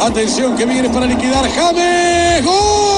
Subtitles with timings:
[0.00, 2.44] Atención que viene para liquidar James.
[2.44, 2.95] ¡Gol!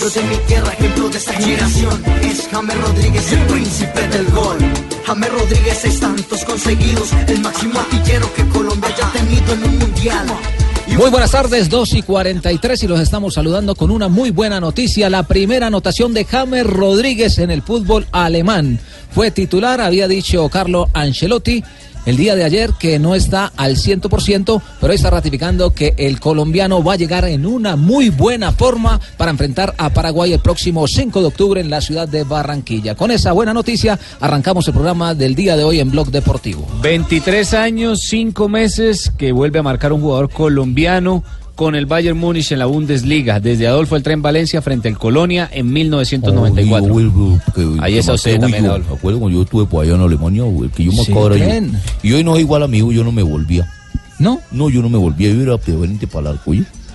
[0.00, 4.56] Orgullo de mi tierra, ejemplo de esta generación Es Jame Rodríguez, el príncipe del gol
[5.04, 10.26] Jame Rodríguez, seis tantos conseguidos El máximo artillero que Colombia haya tenido en un mundial
[10.96, 15.10] Muy buenas tardes, 2 y 43 y los estamos saludando con una muy buena noticia.
[15.10, 18.80] La primera anotación de James Rodríguez en el fútbol alemán.
[19.10, 21.62] Fue titular, había dicho Carlo Ancelotti
[22.06, 26.82] el día de ayer que no está al 100%, pero está ratificando que el colombiano
[26.82, 31.20] va a llegar en una muy buena forma para enfrentar a Paraguay el próximo 5
[31.20, 32.94] de octubre en la ciudad de Barranquilla.
[32.94, 36.66] Con esa buena noticia arrancamos el programa del día de hoy en Blog Deportivo.
[36.82, 41.22] 23 años, 5 meses que vuelve a marcar un jugador colombiano
[41.54, 45.48] con el Bayern Múnich en la Bundesliga, desde Adolfo el Tren Valencia frente al Colonia
[45.52, 46.88] en 1994.
[47.80, 48.94] Ahí está usted también, Adolfo.
[48.94, 50.44] Acuerdo cuando yo estuve por allá en Alemania,
[50.74, 51.12] que yo me Sí.
[52.02, 53.70] Y hoy no es igual amigo, yo no me volvía.
[54.18, 54.40] ¿No?
[54.50, 56.52] No, yo no me volvía, yo era de frente para el arco.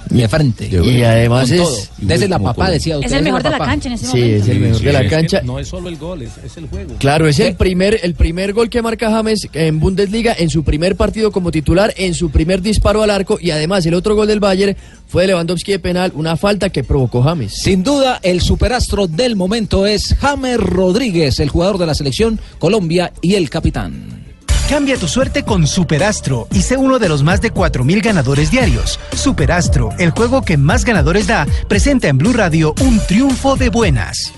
[0.10, 0.66] De frente.
[0.66, 0.92] De frente.
[0.92, 1.78] Y además es- todo.
[1.98, 3.08] desde la papá, decía usted.
[3.12, 4.36] Es el mejor de la cancha en ese Sí, momento.
[4.44, 5.42] es el mejor de la cancha.
[5.44, 6.96] No es solo el gol, es, es el juego.
[7.00, 10.96] Claro, es el primer, el primer gol que marca James en Bundesliga en su primer
[10.96, 14.40] partido como titular, en su primer disparo al arco y además el otro gol del
[14.40, 14.76] Bayern
[15.08, 17.54] fue de Lewandowski de penal, una falta que provocó James.
[17.54, 23.12] Sin duda, el superastro del momento es James Rodríguez, el jugador de la selección Colombia
[23.22, 24.25] y el capitán.
[24.70, 29.00] Cambia tu suerte con Superastro y sé uno de los más de 4.000 ganadores diarios.
[29.16, 34.34] Superastro, el juego que más ganadores da, presenta en Blue Radio un triunfo de buenas.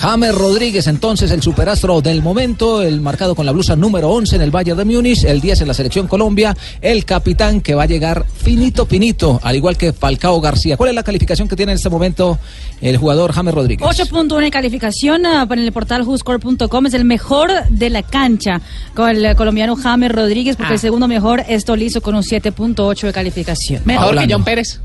[0.00, 4.42] James Rodríguez, entonces el superastro del momento, el marcado con la blusa número 11 en
[4.42, 7.86] el Bayern de Múnich, el 10 en la selección Colombia, el capitán que va a
[7.86, 10.76] llegar finito, finito, al igual que Falcao García.
[10.76, 12.38] ¿Cuál es la calificación que tiene en este momento
[12.80, 13.86] el jugador James Rodríguez?
[13.86, 18.60] 8.1 en calificación ah, en el portal whoscore.com es el mejor de la cancha
[18.94, 23.12] con el colombiano James Rodríguez porque el segundo mejor es Tolizo con un 7.8 de
[23.12, 23.82] calificación.
[23.84, 24.28] Mejor Hablando.
[24.28, 24.80] que John Pérez.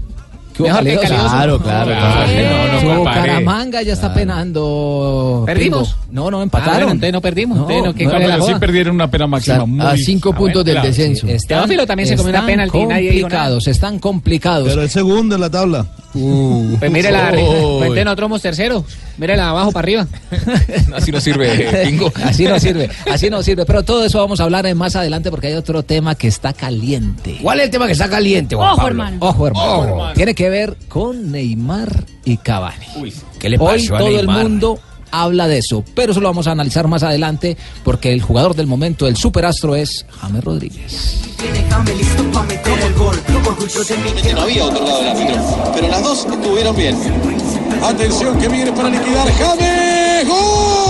[0.53, 1.07] ¿Qué Mejor que Calidoso?
[1.09, 1.29] Calidoso.
[1.33, 2.81] Claro, claro, claro.
[2.83, 2.99] no, no.
[2.99, 5.43] Bucaramanga ya está penando.
[5.45, 5.89] ¿Perdimos?
[5.93, 6.03] Pingo.
[6.11, 6.75] No, no, Ah, empataron.
[6.75, 7.57] bueno, entonces no perdimos.
[7.57, 9.55] No, no, ¿qué- no, sí perdieron una pena máxima.
[9.63, 11.27] Están a cinco puntos del descenso.
[11.27, 14.67] Están- Teófilo también se comió una penalti complicados, están complicados.
[14.69, 15.85] Pero el segundo en la tabla.
[16.13, 17.39] Pues mire la Uy.
[17.79, 18.29] pues entonces nosotros
[19.13, 19.19] somos terceros.
[19.19, 20.07] Mire la abajo para arriba.
[20.95, 22.11] Así no sirve, Pingo.
[22.23, 23.65] Así no sirve, así no sirve.
[23.65, 26.53] Pero todo eso vamos a hablar en más adelante porque hay otro tema que está
[26.53, 27.39] caliente.
[27.41, 28.91] ¿Cuál es el tema que está caliente, Juan Ojo, Pablo?
[28.91, 29.17] hermano.
[29.19, 29.71] Ojo, hermano.
[29.73, 30.13] Ojo, hermano.
[30.13, 32.85] Tiene que ver con Neymar y Cavani.
[33.39, 34.79] ¿Qué le Hoy pasó a todo el mundo
[35.13, 38.65] habla de eso, pero eso lo vamos a analizar más adelante porque el jugador del
[38.65, 41.19] momento, el superastro, es James Rodríguez.
[44.33, 45.71] No había otorgado el árbitro.
[45.75, 46.97] Pero las dos estuvieron bien.
[47.83, 50.27] Atención que viene para liquidar James.
[50.27, 50.83] ¡Gol!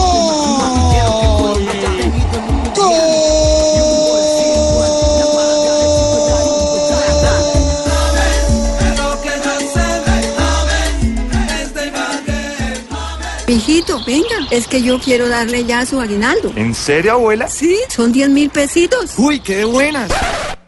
[13.48, 14.26] Mijito, venga.
[14.52, 16.52] Es que yo quiero darle ya su aguinaldo.
[16.56, 17.48] ¿En serio, abuela?
[17.48, 19.14] Sí, son 10 mil pesitos.
[19.18, 20.10] Uy, qué buenas.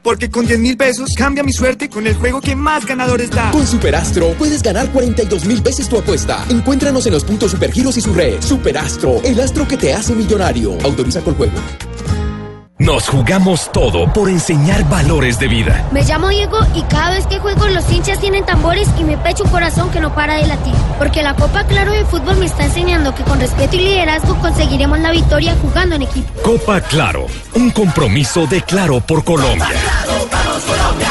[0.06, 3.50] Porque con 10 mil pesos cambia mi suerte con el juego que más ganadores da.
[3.50, 6.46] Con Superastro puedes ganar 42 mil veces tu apuesta.
[6.48, 8.40] Encuéntranos en los puntos Supergiros y su red.
[8.40, 10.78] Superastro, el astro que te hace millonario.
[10.84, 11.56] Autoriza con juego.
[12.86, 15.90] Nos jugamos todo por enseñar valores de vida.
[15.92, 19.44] Me llamo Diego y cada vez que juego los hinchas tienen tambores y me pecho
[19.44, 20.76] un corazón que no para de latir.
[21.00, 25.00] Porque la Copa Claro de Fútbol me está enseñando que con respeto y liderazgo conseguiremos
[25.00, 26.30] la victoria jugando en equipo.
[26.44, 29.66] Copa Claro, un compromiso de Claro por Colombia.
[30.32, 31.10] Vamos Colombia,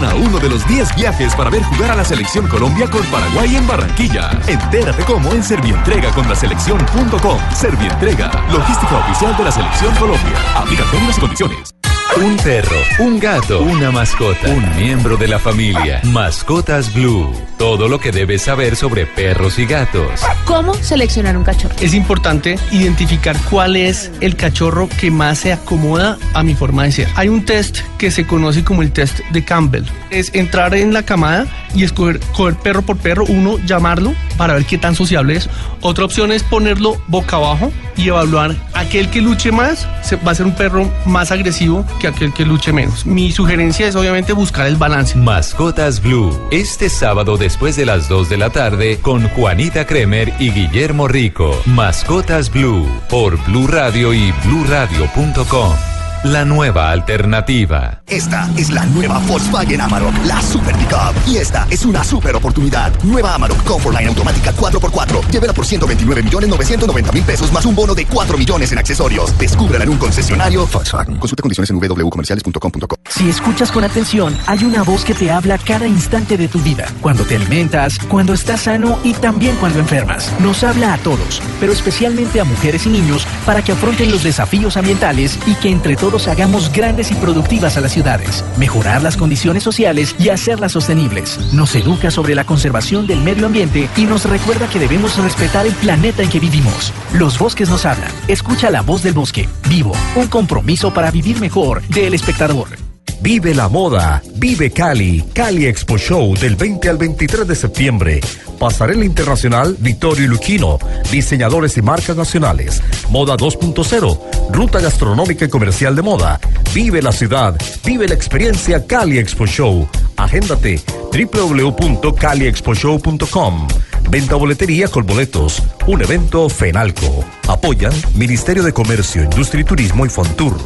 [0.00, 3.56] Gana uno de los 10 viajes para ver jugar a la Selección Colombia con Paraguay
[3.56, 4.30] en Barranquilla.
[4.46, 7.38] Entérate cómo en Servientrega con la selección.com.
[7.52, 10.38] Servientrega, logística oficial de la Selección Colombia.
[10.54, 11.74] Aplica términos y condiciones.
[12.16, 16.00] Un perro, un gato, una mascota, un miembro de la familia.
[16.04, 17.32] Mascotas Blue.
[17.56, 20.22] Todo lo que debes saber sobre perros y gatos.
[20.44, 21.74] ¿Cómo seleccionar un cachorro?
[21.80, 26.92] Es importante identificar cuál es el cachorro que más se acomoda a mi forma de
[26.92, 27.08] ser.
[27.14, 29.84] Hay un test que se conoce como el test de Campbell.
[30.10, 34.64] Es entrar en la camada y escoger coger perro por perro, uno llamarlo para ver
[34.64, 35.48] qué tan sociable es.
[35.82, 39.86] Otra opción es ponerlo boca abajo y evaluar aquel que luche más
[40.26, 43.04] va a ser un perro más agresivo que aquel que luche menos.
[43.04, 45.18] Mi sugerencia es obviamente buscar el balance.
[45.18, 46.38] Mascotas Blue.
[46.50, 51.60] Este sábado después de las 2 de la tarde con Juanita Kremer y Guillermo Rico.
[51.66, 55.97] Mascotas Blue por Blue Radio y bluradio.com.
[56.24, 58.02] La nueva alternativa.
[58.08, 61.14] Esta es la nueva Volkswagen Amarok, la Super Pickup.
[61.28, 62.92] Y esta es una super oportunidad.
[63.04, 65.30] Nueva Amarok Comfortline automática 4x4.
[65.30, 69.38] Llévela por 129 millones 990 mil pesos más un bono de 4 millones en accesorios.
[69.38, 71.18] Descúbrela en un concesionario Volkswagen.
[71.18, 72.96] Consulta condiciones en www.comerciales.com.co.
[73.10, 76.86] Si escuchas con atención, hay una voz que te habla cada instante de tu vida.
[77.00, 80.32] Cuando te alimentas, cuando estás sano y también cuando enfermas.
[80.40, 84.76] Nos habla a todos, pero especialmente a mujeres y niños para que afronten los desafíos
[84.76, 88.44] ambientales y que entre todos hagamos grandes y productivas a las ciudades.
[88.56, 91.38] Mejorar las condiciones sociales y hacerlas sostenibles.
[91.52, 95.74] Nos educa sobre la conservación del medio ambiente y nos recuerda que debemos respetar el
[95.74, 96.92] planeta en que vivimos.
[97.12, 98.10] Los bosques nos hablan.
[98.26, 99.48] Escucha la voz del bosque.
[99.68, 99.92] Vivo.
[100.16, 101.82] Un compromiso para vivir mejor.
[101.88, 102.87] Del espectador.
[103.20, 108.20] Vive la moda, vive Cali, Cali Expo Show del 20 al 23 de septiembre.
[108.58, 110.78] Pasarela Internacional Vittorio Luquino,
[111.10, 112.82] diseñadores y marcas nacionales.
[113.10, 114.18] Moda 2.0,
[114.50, 116.40] ruta gastronómica y comercial de moda.
[116.74, 119.86] Vive la ciudad, vive la experiencia Cali Expo Show.
[120.16, 120.80] Agéndate
[121.12, 123.68] www.caliexposhow.com.
[124.10, 125.62] Venta boletería con boletos.
[125.86, 127.24] Un evento Fenalco.
[127.46, 130.56] Apoyan Ministerio de Comercio, Industria y Turismo y Fontur.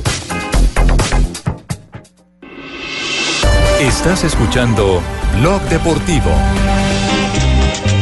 [3.82, 5.02] Estás escuchando
[5.40, 6.31] Blog Deportivo.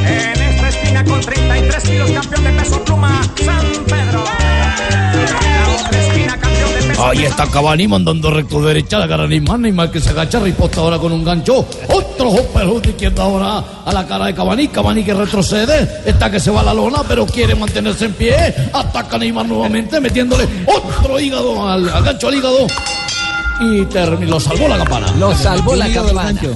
[0.04, 4.24] En esta esquina con 33 kilos, campeón de peso pluma, San Pedro.
[4.24, 9.30] La otra esquina, campeón de peso Ahí está Cavani mandando recto derecha la cara de
[9.30, 9.58] Neymar.
[9.58, 11.66] Neymar que se agacha, riposta ahora con un gancho.
[11.88, 14.68] Otro pero de izquierda ahora a la cara de Cavani.
[14.68, 16.02] Cavani que retrocede.
[16.04, 18.36] Está que se va a la lona, pero quiere mantenerse en pie.
[18.74, 22.66] Ataca Neymar nuevamente, metiéndole otro hígado al, al gancho al hígado.
[23.60, 23.86] Y
[24.26, 25.12] lo salvó la campana.
[25.18, 26.40] Lo salvó la campana.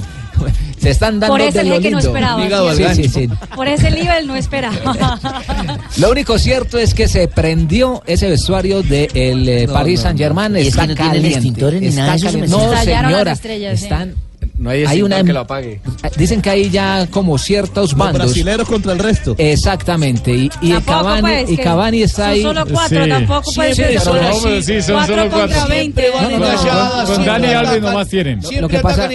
[0.79, 2.75] Se están dando Por ese de lo que no esperaba.
[2.75, 3.29] Sí, sí, sí.
[3.55, 4.75] Por ese nivel no esperaba.
[5.97, 10.19] Lo único cierto es que se prendió ese vestuario del de No, Paris no, Saint
[10.19, 10.51] Germain.
[10.51, 10.59] no.
[10.59, 11.37] Y es Está que no tienen caliente.
[11.37, 12.47] extintores ni está nada caliente.
[12.49, 13.31] No, Estallaron las señora.
[13.31, 13.83] estrellas, sí.
[13.85, 14.15] Están.
[14.57, 15.81] No hay Hay una que em- lo apague.
[16.15, 18.21] Dicen que hay ya como ciertos Los bandos.
[18.23, 19.35] brasileros contra el resto.
[19.37, 20.31] Exactamente.
[20.33, 22.41] Y, y Tampoco, Cavani, pues, y Cavani está son ahí.
[22.41, 23.09] solo cuatro, Sí.
[23.09, 24.61] tampoco puede ser son solo.
[24.61, 25.67] Sí, son cuatro solo contra cuatro.
[25.75, 26.09] 20.
[26.09, 27.47] van No, Con siempre Dani.
[27.47, 28.41] Alves nomás tienen.
[28.41, 29.09] Siempre Lo que pasa-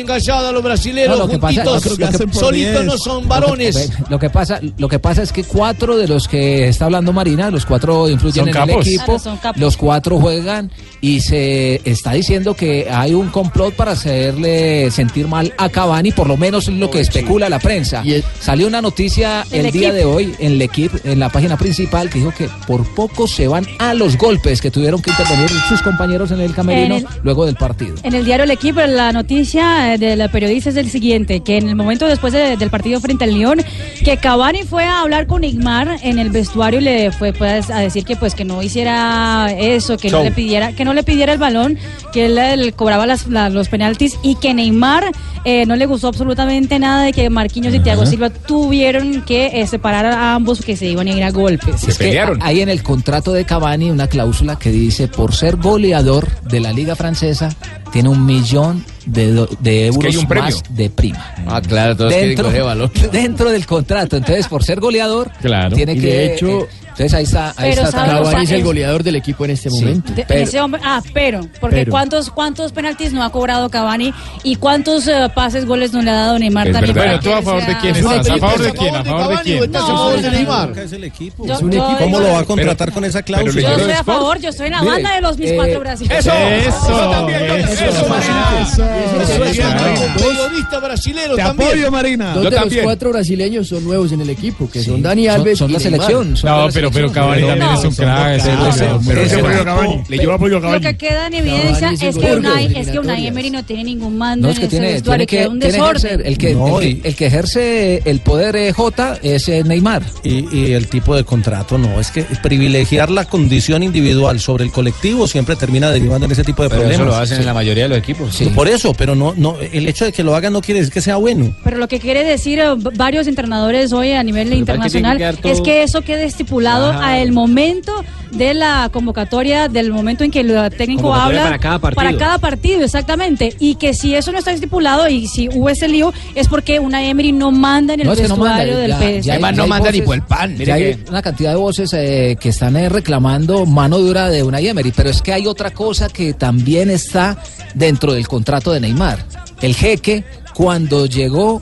[0.53, 1.87] los brasileños No, lo que pasa- juntitos.
[1.87, 3.91] lo que- lo que- solitos no son varones.
[4.09, 7.51] Lo que pasa, lo que pasa es que cuatro de los que está hablando Marina,
[7.51, 8.71] los cuatro influyen Son en capos.
[8.87, 9.61] el equipo, Claro, son capos.
[9.61, 10.71] los cuatro juegan
[11.01, 16.27] y se está diciendo que hay un complot para hacerle sentir mal a Cavani, por
[16.29, 18.03] lo menos es lo que especula la prensa.
[18.41, 22.11] Salió una noticia El el, día de hoy en el equipo, en la página principal,
[22.11, 25.81] que dijo que por poco se van a los golpes que tuvieron que intervenir sus
[25.83, 27.95] compañeros en el camerino En el- luego del partido.
[28.03, 31.57] En el diario El Equipo, la noticia eh, de la periodista es el siguiente, que
[31.59, 33.63] en el momento después de- del partido frente al León,
[34.05, 37.79] que Cavani fue a hablar con Neymar en el vestuario y le fue pues, a
[37.79, 41.33] decir que pues que no hiciera eso, que no le pidiera, que no le pidiera
[41.33, 41.79] el balón,
[42.13, 45.05] que él, él cobraba las- la- los penaltis y que Neymar
[45.45, 49.67] eh, no le gustó absolutamente nada de que Marquinhos y Thiago Silva tuvieron que eh,
[49.67, 51.83] separar a ambos que se iban a ir a golpes.
[51.89, 56.29] Es que hay en el contrato de Cavani una cláusula que dice por ser goleador
[56.43, 57.49] de la liga francesa
[57.93, 60.45] tiene un millón de, do- de Es que euros hay un premio.
[60.45, 61.35] más de prima.
[61.47, 62.93] Ah, claro, dentro, coger valor.
[63.13, 64.17] dentro del contrato.
[64.17, 65.75] Entonces, por ser goleador, Claro.
[65.75, 66.07] tiene Y que.
[66.07, 66.69] de hecho, eh,
[67.05, 67.49] entonces ahí está.
[67.57, 68.25] Ahí Pero está ¿sabe también.
[68.31, 69.81] Cavani es el es- goleador del equipo en este Sí.
[69.81, 70.13] momento.
[70.13, 71.91] De- Pero- ese hombre- ah, pero, porque Pero.
[71.91, 76.15] ¿cuántos, ¿cuántos penaltis no ha cobrado Cavani y cuántos eh, pases, goles no le ha
[76.15, 76.95] dado Neymar Es también?
[76.97, 78.29] Bueno, ¿tú a favor de quién Es estás?
[78.31, 78.95] ¿A favor de quién?
[78.97, 79.73] ¿A favor de quién?
[79.73, 80.75] No, no, Neymar?
[80.75, 81.97] Yo- Es un equipo.
[81.99, 84.73] ¿Cómo lo va a contratar con esa Pero Yo estoy a favor, yo estoy en
[84.73, 86.27] la Mire, banda de los mis eh, cuatro brasileños.
[86.27, 88.47] Eso, Eso, también, eso, eso, Marina.
[88.63, 91.69] Eso es brasilero Te también.
[91.71, 92.35] apoyo, Marina.
[92.35, 95.71] Dos de los cuatro brasileños son nuevos en el equipo, que son Dani Alves son
[95.71, 96.01] y la Neymar.
[96.07, 96.35] selección.
[96.45, 97.13] No, la pero, pero.
[97.13, 98.41] Cavani también No, es un crack.
[98.41, 100.03] apoyo Cavani.
[100.09, 100.87] Le llevo apoyo a Lo Cavani.
[100.87, 102.99] que queda en evidencia Cavani es que Unai, es que.
[102.99, 105.59] Unai Emery no tiene ningún mando No, es que en tiene, vestuario, tiene que un
[105.59, 106.23] desorden.
[106.25, 110.03] el que, No, el, y- que, el que ejerce el poder J es eh, Neymar.
[110.23, 114.71] Y, y el tipo de contrato no, es que privilegiar la condición individual sobre el
[114.73, 117.07] colectivo siempre termina derivando en ese tipo de Pero problemas.
[117.07, 117.43] eso lo hacen Sí.
[117.43, 118.35] en la mayoría de los equipos.
[118.35, 118.47] Sí.
[118.47, 121.01] Por eso, pero no, no, el hecho de que lo hagan no quiere decir que
[121.01, 121.55] sea bueno.
[121.63, 125.83] Pero lo que quiere decir eh, varios entrenadores hoy a nivel Pero internacional es que
[125.83, 127.07] eso quede estipulado Ajá.
[127.09, 127.93] a el momento
[128.31, 131.97] de la convocatoria, del momento en que el técnico habla para cada partido.
[132.05, 133.57] para cada partido, exactamente.
[133.59, 137.03] Y que si eso no está estipulado y si hubo ese lío es porque una
[137.05, 139.21] Emery no manda en el No, es que no vestuario manda, del ya- PSG.
[139.27, 140.57] ya no ya hay manda ni por el pan.
[140.57, 144.45] Ya hay que- una cantidad de voces eh, que están eh, reclamando mano dura de
[144.45, 147.37] una Emery, pero es que hay otra cosa que también está
[147.75, 149.25] dentro del contrato de Neymar.
[149.61, 151.61] El jeque, cuando llegó,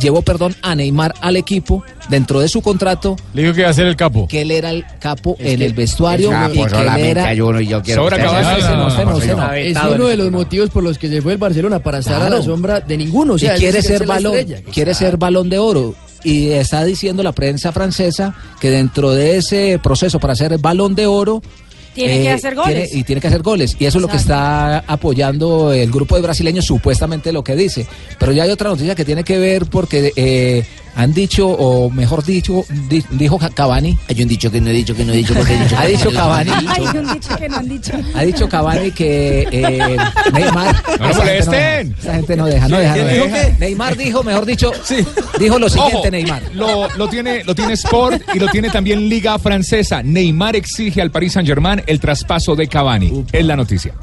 [0.00, 3.74] llevó, perdón, a Neymar al equipo, dentro de su contrato, Le dijo que iba a
[3.74, 4.26] ser el capo.
[4.28, 7.44] que él era el capo en que el vestuario es y que él era...
[7.44, 8.08] uno y yo quiero.
[8.08, 12.28] Es uno de los motivos por los que se fue el Barcelona para estar a
[12.30, 13.34] la sombra de ninguno.
[13.34, 14.62] O y sea, quiere ser balón, estrella.
[14.72, 15.94] quiere ser balón de oro.
[16.24, 21.06] Y está diciendo la prensa francesa que dentro de ese proceso para ser balón de
[21.08, 21.42] oro
[21.94, 22.88] Tiene que hacer goles.
[22.90, 23.76] tiene- y tiene que hacer goles.
[23.80, 27.86] Y eso es lo que está apoyando el grupo de brasileños, supuestamente lo que dice.
[28.20, 32.24] Pero ya hay otra noticia que tiene que ver porque eh, han dicho, o mejor
[32.24, 33.98] dicho, di- dijo Cavani.
[34.08, 35.86] Hay un dicho que no he dicho, que no he dicho, porque he dicho Ha
[35.86, 36.50] dicho Cavani.
[36.68, 37.92] Hay un dicho que no han dicho.
[38.14, 39.96] Ha dicho Cavani que eh,
[40.32, 40.82] Neymar.
[41.00, 41.96] No lo molesten.
[41.98, 42.96] Esa gente no deja, no deja.
[42.96, 43.56] no ¿Dijo deja.
[43.58, 44.72] Neymar dijo, mejor dicho,
[45.38, 46.42] dijo lo siguiente, Ojo, Neymar.
[46.54, 50.02] Lo, lo tiene, lo tiene Sport y lo tiene también Liga Francesa.
[50.02, 53.24] Neymar exige al Paris Saint Germain el traspaso de Cavani.
[53.32, 53.94] Es la noticia.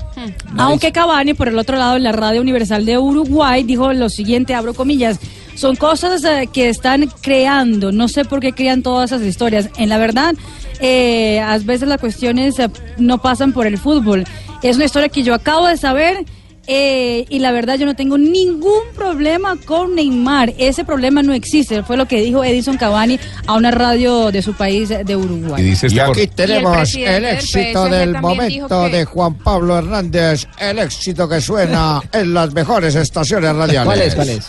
[0.57, 4.53] Aunque Cavani, por el otro lado, en la Radio Universal de Uruguay, dijo lo siguiente,
[4.53, 5.19] abro comillas,
[5.59, 9.69] son cosas eh, que están creando, no sé por qué crean todas esas historias.
[9.77, 10.33] En la verdad,
[10.79, 14.23] eh, a veces las cuestiones eh, no pasan por el fútbol.
[14.63, 16.25] Es una historia que yo acabo de saber
[16.71, 20.53] eh, y la verdad yo no tengo ningún problema con Neymar.
[20.59, 24.53] Ese problema no existe, fue lo que dijo Edison Cavani a una radio de su
[24.53, 25.61] país, de Uruguay.
[25.61, 30.77] Y dice este aquí tenemos el éxito del momento que- de Juan Pablo Hernández, el
[30.79, 33.85] éxito que suena en las mejores estaciones radiales.
[33.85, 34.15] ¿Cuál es?
[34.15, 34.47] ¿Cuál es?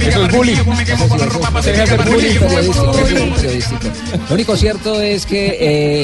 [0.00, 0.56] Eso es bullying.
[4.28, 5.56] Lo único cierto es que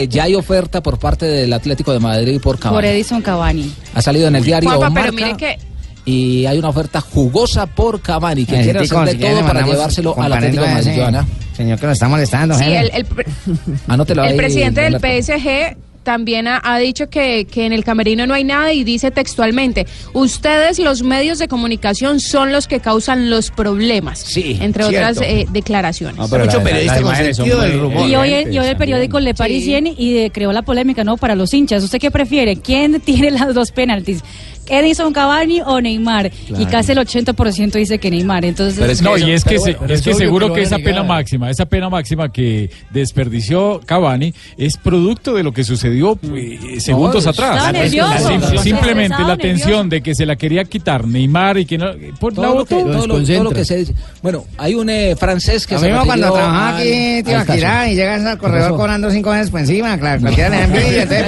[0.02, 2.88] eh, ya hay oferta por parte del Atlético de Madrid por Por Cavani.
[2.88, 3.72] Edison Cavani.
[3.94, 5.70] Ha salido en el diario Juanpa, pero Marca mire que
[6.04, 10.32] y hay una oferta jugosa por Cavani que quiere hacer de todo para llevárselo al
[10.32, 11.30] Atlético de Madrid.
[11.56, 13.06] Señor que lo está molestando, sí, el, el
[13.88, 14.94] anótelo el ahí, presidente del.
[14.98, 19.10] PSG también ha, ha dicho que, que en el camerino no hay nada y dice
[19.10, 25.10] textualmente, ustedes los medios de comunicación son los que causan los problemas, Sí, entre cierto.
[25.20, 26.16] otras eh, declaraciones.
[26.16, 28.08] No, pero Mucho periodista con sentido del rumor.
[28.08, 31.16] Y hoy, y hoy el periódico Le Parisien y eh, creó la polémica, ¿no?
[31.16, 31.82] Para los hinchas.
[31.84, 32.56] ¿Usted qué prefiere?
[32.56, 34.22] ¿Quién tiene las dos penaltis?
[34.70, 36.30] ¿Edison Cavani o Neymar?
[36.58, 38.44] Y casi el 80% dice que Neymar.
[38.44, 40.64] Entonces, no, y es que, pero se- bueno, pero es es que seguro que a
[40.64, 46.16] esa pena máxima, esa pena máxima que desperdició Cavani es producto de lo que sucedió
[46.16, 47.72] pues, segundos No, atrás.
[47.72, 48.62] nervioso.
[48.62, 49.88] Simplemente la tensión nervioso.
[49.90, 51.86] de que se la quería quitar Neymar y que no
[52.18, 53.94] por la todo lo, que, todo, lo, todo lo que se dice.
[54.22, 57.90] Bueno, hay un eh, francés que Lo se mismo cuando trabajaba al- aquí, Tibaquirá, caso.
[57.90, 61.24] y llegas al ¿Qué corredor cobrando cinco veces por encima, claro, cualquiera le envidia, entonces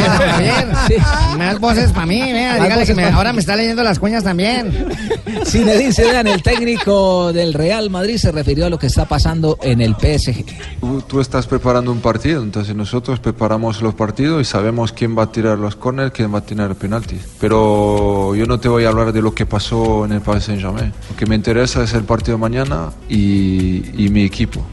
[0.86, 1.02] pues,
[1.38, 3.31] me das voces para mí, vea, Más dígale que me- ahora.
[3.32, 4.72] Me está leyendo las cuñas también.
[5.46, 9.80] Zinedine Zidane, el técnico del Real Madrid, se refirió a lo que está pasando en
[9.80, 10.44] el PSG.
[10.80, 15.24] Tú, tú estás preparando un partido, entonces nosotros preparamos los partidos y sabemos quién va
[15.24, 17.20] a tirar los corners, quién va a tirar penaltis.
[17.40, 20.92] Pero yo no te voy a hablar de lo que pasó en el Paris Saint-Germain.
[21.10, 24.64] Lo que me interesa es el partido mañana y, y mi equipo.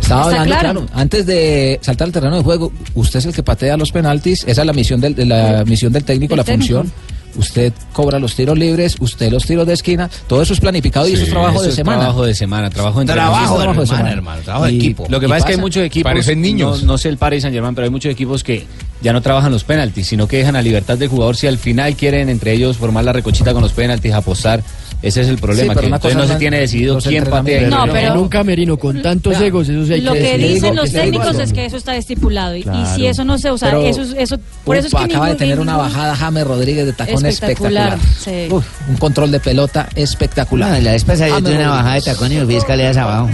[0.00, 0.80] Estaba Está hablando, claro.
[0.86, 4.44] claro, antes de saltar al terreno de juego, usted es el que patea los penaltis,
[4.46, 6.78] esa es la misión del, de la misión del técnico, la técnico.
[6.80, 6.92] función.
[7.36, 11.12] Usted cobra los tiros libres, usted los tiros de esquina, todo eso es planificado y
[11.12, 11.98] eso es trabajo Eso de es semana.
[12.00, 14.12] trabajo de semana, trabajo en Trabajo, trabajo de semana.
[14.12, 15.06] hermano, trabajo de equipo.
[15.08, 16.80] Lo que pasa es que hay muchos equipos, Parecen niños.
[16.82, 18.66] No, no sé el Paris Saint Germain, pero hay muchos equipos que
[19.02, 21.94] ya no trabajan los penaltis, sino que dejan a libertad del jugador si al final
[21.96, 24.62] quieren entre ellos formar la recochita con los penaltis, apostar.
[25.02, 27.68] Ese es el problema, que entonces no se tiene decidido quién patea.
[27.68, 30.76] No, Pero pero- en un camerino con tantos egos, eso sí hay Lo que dicen
[30.76, 32.54] los técnicos es que eso está estipulado.
[32.56, 32.64] Y-
[32.94, 35.32] si eso no se usa, Pero, eso, es- eso, por eso es que acaba de
[35.32, 37.98] ningún- tener una bajada James Rodríguez de tacón espectacular.
[37.98, 38.52] Espectacular, sí.
[38.54, 40.70] Uf, un control de pelota espectacular.
[40.72, 43.30] No, la pasada yo tuve una bajada de tacón y fui escaleras abajo.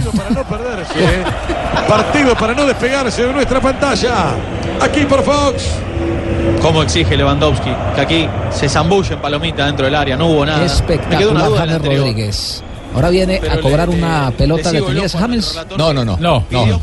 [1.87, 4.35] Partido para no despegarse de nuestra pantalla.
[4.81, 5.63] Aquí por Fox.
[6.61, 10.59] Como exige Lewandowski, que aquí se zambulle en palomita dentro del área, no hubo nada.
[10.59, 11.97] Me quedó una Espectacular duda James.
[11.99, 12.63] Rodríguez.
[12.95, 15.59] Ahora viene Pero a cobrar le- una le- pelota le de James.
[15.77, 16.17] No, no, no.
[16.19, 16.79] No, no.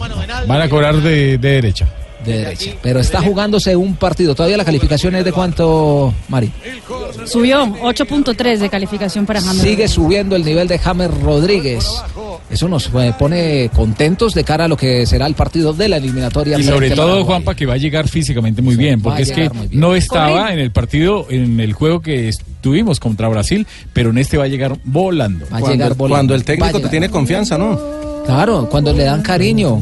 [0.47, 1.87] Van a cobrar de, de derecha.
[2.25, 2.71] De derecha.
[2.83, 4.35] Pero está jugándose un partido.
[4.35, 6.51] Todavía la calificación es de cuánto, Mari.
[7.27, 9.63] Subió 8.3 de calificación para James.
[9.63, 11.87] Sigue subiendo el nivel de James Rodríguez.
[12.51, 16.59] Eso nos pone contentos de cara a lo que será el partido de la eliminatoria.
[16.59, 17.25] Y sobre todo.
[17.25, 20.71] Juanpa, que va a llegar físicamente muy bien, porque es que no estaba en el
[20.71, 25.47] partido, en el juego que estuvimos contra Brasil, pero en este va a llegar volando.
[25.53, 26.15] Va a llegar volando.
[26.15, 27.79] Cuando el técnico te tiene confianza, ¿no?
[28.27, 29.81] Claro, cuando le dan cariño.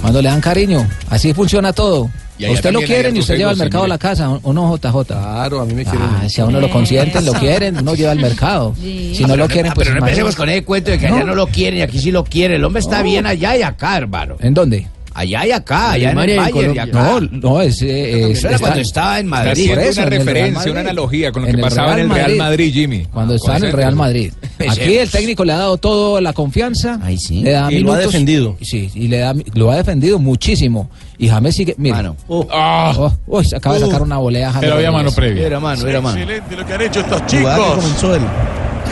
[0.00, 0.86] Cuando le dan cariño.
[1.10, 2.10] Así funciona todo.
[2.38, 4.76] Y A usted lo quieren y usted lleva al mercado a la casa, ¿o no,
[4.76, 5.06] JJ?
[5.06, 6.30] Claro, a mí me quieren.
[6.30, 8.74] si a uno lo consienten, lo quieren, uno lleva al mercado.
[8.80, 10.36] Si no lo quieren, pues Pero no empecemos imagínate.
[10.36, 12.56] con ese cuento de que allá no lo quieren y aquí sí lo quieren.
[12.58, 13.04] El hombre está No.
[13.04, 14.36] bien allá y acá, hermano.
[14.38, 14.86] ¿En dónde?
[15.18, 16.82] Allá y acá, allá en Alemania el Bayern y Colombia.
[16.84, 17.20] acá.
[17.20, 19.68] No, no, es, eh, es- Eso era cuando estaba en Madrid.
[19.70, 22.08] Está eso, una en referencia, una analogía con lo En que el pasaba en el
[22.10, 22.38] Real Madrid.
[22.38, 23.06] Madrid, Jimmy.
[23.12, 24.32] Cuando está en el Real Madrid.
[24.68, 27.00] Aquí el técnico le ha dado todo la confianza.
[27.30, 27.98] Le da Y lo ha minutos.
[28.12, 28.56] defendido.
[28.60, 30.88] Sí, y le da, lo ha defendido muchísimo.
[31.18, 31.74] Y James sigue.
[31.78, 32.14] Mira.
[32.28, 34.48] Oh, uy, se acaba de sacar una volea.
[34.52, 35.46] James Pero había mano previa.
[35.46, 36.16] Era mano, era mano.
[36.18, 37.58] Excelente lo que han hecho estos chicos.
[37.74, 38.22] comenzó él.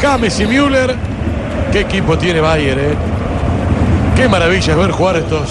[0.02, 0.94] James y Müller.
[1.72, 2.94] ¿Qué equipo tiene Bayern, eh?
[4.16, 5.48] Qué maravilla es ver jugar estos,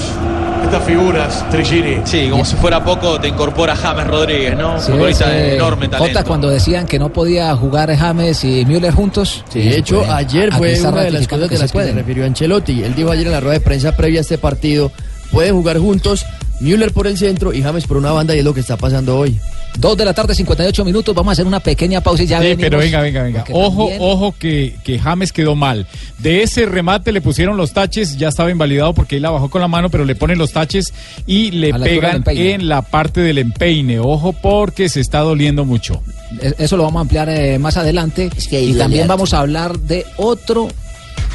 [0.66, 2.02] estas figuras, Trigini.
[2.06, 4.80] Sí, como si fuera poco, te incorpora James Rodríguez, ¿no?
[4.80, 5.32] Sí, Futbolista sí.
[5.32, 6.08] de enorme talento.
[6.08, 9.44] Jota, cuando decían que no podía jugar James y Müller juntos.
[9.54, 12.84] De hecho, ayer fue una de las cosas de se las que se refirió Ancelotti.
[12.84, 14.92] Él dijo ayer en la rueda de prensa previa a este partido,
[15.32, 16.26] pueden jugar juntos,
[16.62, 19.18] Müller por el centro y James por una banda y es lo que está pasando
[19.18, 19.38] hoy.
[19.78, 21.14] Dos de la tarde, 58 minutos.
[21.14, 22.62] Vamos a hacer una pequeña pausa y ya Sí, venimos.
[22.64, 23.44] pero venga, venga, venga.
[23.52, 25.86] Ojo, también- ojo que, que James quedó mal.
[26.18, 29.60] De ese remate le pusieron los taches, ya estaba invalidado porque él la bajó con
[29.60, 30.94] la mano, pero le ponen los taches
[31.28, 34.00] y le pegan en la parte del empeine.
[34.00, 36.02] Ojo porque se está doliendo mucho.
[36.42, 38.30] Es- Eso lo vamos a ampliar eh, más adelante.
[38.50, 40.70] que y también vamos a hablar de otro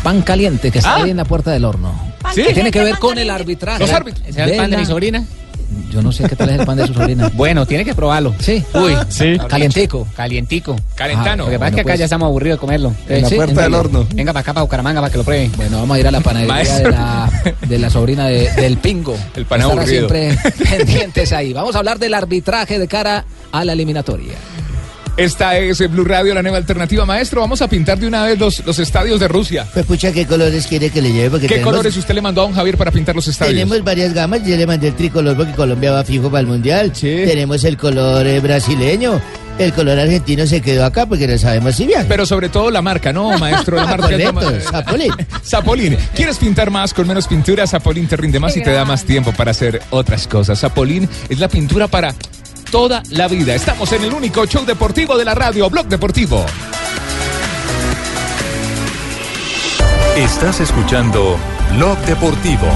[0.02, 1.02] pan caliente que está Ah.
[1.04, 1.92] ahí en la puerta del horno.
[2.34, 2.42] ¿Sí?
[2.42, 3.80] Que tiene que ver con el arbitraje.
[3.80, 4.26] Los árbitros.
[4.26, 5.24] ¿Ese es el pan de mi sobrina?
[5.92, 7.30] Yo no sé qué tal es el pan de su sobrina.
[7.34, 8.34] Bueno, tiene que probarlo.
[8.40, 8.62] Sí.
[8.74, 9.38] Uy, Sí.
[9.48, 10.06] Calientico.
[10.16, 10.76] Calientico.
[10.96, 11.44] Calentano.
[11.44, 11.98] Lo que pasa es que acá pues.
[12.00, 12.92] ya estamos aburridos de comerlo.
[13.08, 13.78] En la Sí, puerta del venga.
[13.78, 14.06] horno.
[14.12, 15.50] Venga para acá, para Bucaramanga, para que lo pruebe.
[15.56, 17.30] Bueno, vamos a ir a la panadería de la,
[17.68, 19.16] de la sobrina de- del Pingo.
[19.36, 19.86] El pan aburrido.
[20.08, 20.36] siempre
[20.70, 21.52] pendientes ahí.
[21.52, 24.34] Vamos a hablar del arbitraje de cara a la eliminatoria.
[25.20, 27.04] Esta es Blue Radio, la nueva alternativa.
[27.04, 29.66] Maestro, vamos a pintar de una vez los, los estadios de Rusia.
[29.70, 31.28] Pues pucha, ¿qué colores quiere que le lleve?
[31.28, 33.52] Porque ¿Qué tenemos- colores usted le mandó a don Javier para pintar los estadios?
[33.54, 36.90] Tenemos varias gamas, yo le mandé el tricolor porque Colombia va fijo para el Mundial.
[36.92, 39.20] Tenemos el color eh, brasileño,
[39.59, 42.06] el color argentino se quedó acá porque no sabemos si viaja.
[42.09, 43.76] Pero sobre todo la marca, ¿no, maestro?
[43.76, 44.09] La marca
[44.62, 45.12] Zapolín.
[45.44, 45.98] Zapolín.
[46.14, 47.66] ¿Quieres pintar más con menos pintura?
[47.66, 50.59] Zapolín te rinde más y te da más tiempo para hacer otras cosas.
[50.59, 52.14] Zapolín es la pintura para
[52.70, 53.54] toda la vida.
[53.54, 56.44] Estamos en el único show deportivo de la radio, Blog Deportivo.
[60.16, 61.37] Estás escuchando
[61.76, 62.66] Blog Deportivo.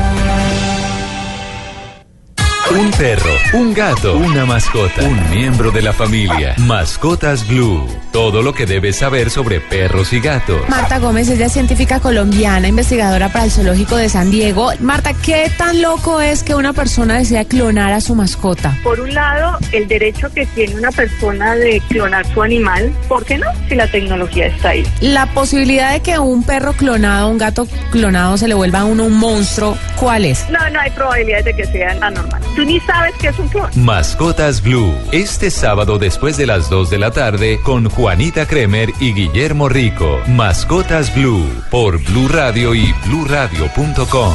[2.71, 6.55] Un perro, un gato, una mascota, un miembro de la familia.
[6.59, 7.87] Mascotas Blue.
[8.11, 10.67] Todo lo que debes saber sobre perros y gatos.
[10.69, 14.73] Marta Gómez, ella es científica colombiana, investigadora para el Zoológico de San Diego.
[14.81, 18.77] Marta, ¿qué tan loco es que una persona desea clonar a su mascota?
[18.83, 23.39] Por un lado, el derecho que tiene una persona de clonar su animal, ¿por qué
[23.39, 23.47] no?
[23.69, 24.87] Si la tecnología está ahí.
[25.01, 29.05] La posibilidad de que un perro clonado, un gato clonado se le vuelva a uno
[29.05, 30.49] un monstruo, ¿cuál es?
[30.51, 32.43] No, no hay probabilidades de que sea anormal.
[32.55, 33.51] Tú ni sabes que es un.
[33.85, 34.95] Mascotas Blue.
[35.11, 40.21] Este sábado después de las 2 de la tarde con Juanita Kremer y Guillermo Rico.
[40.29, 44.35] Mascotas Blue por Blue Radio y bluradio.com.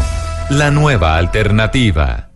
[0.49, 2.29] La nueva alternativa.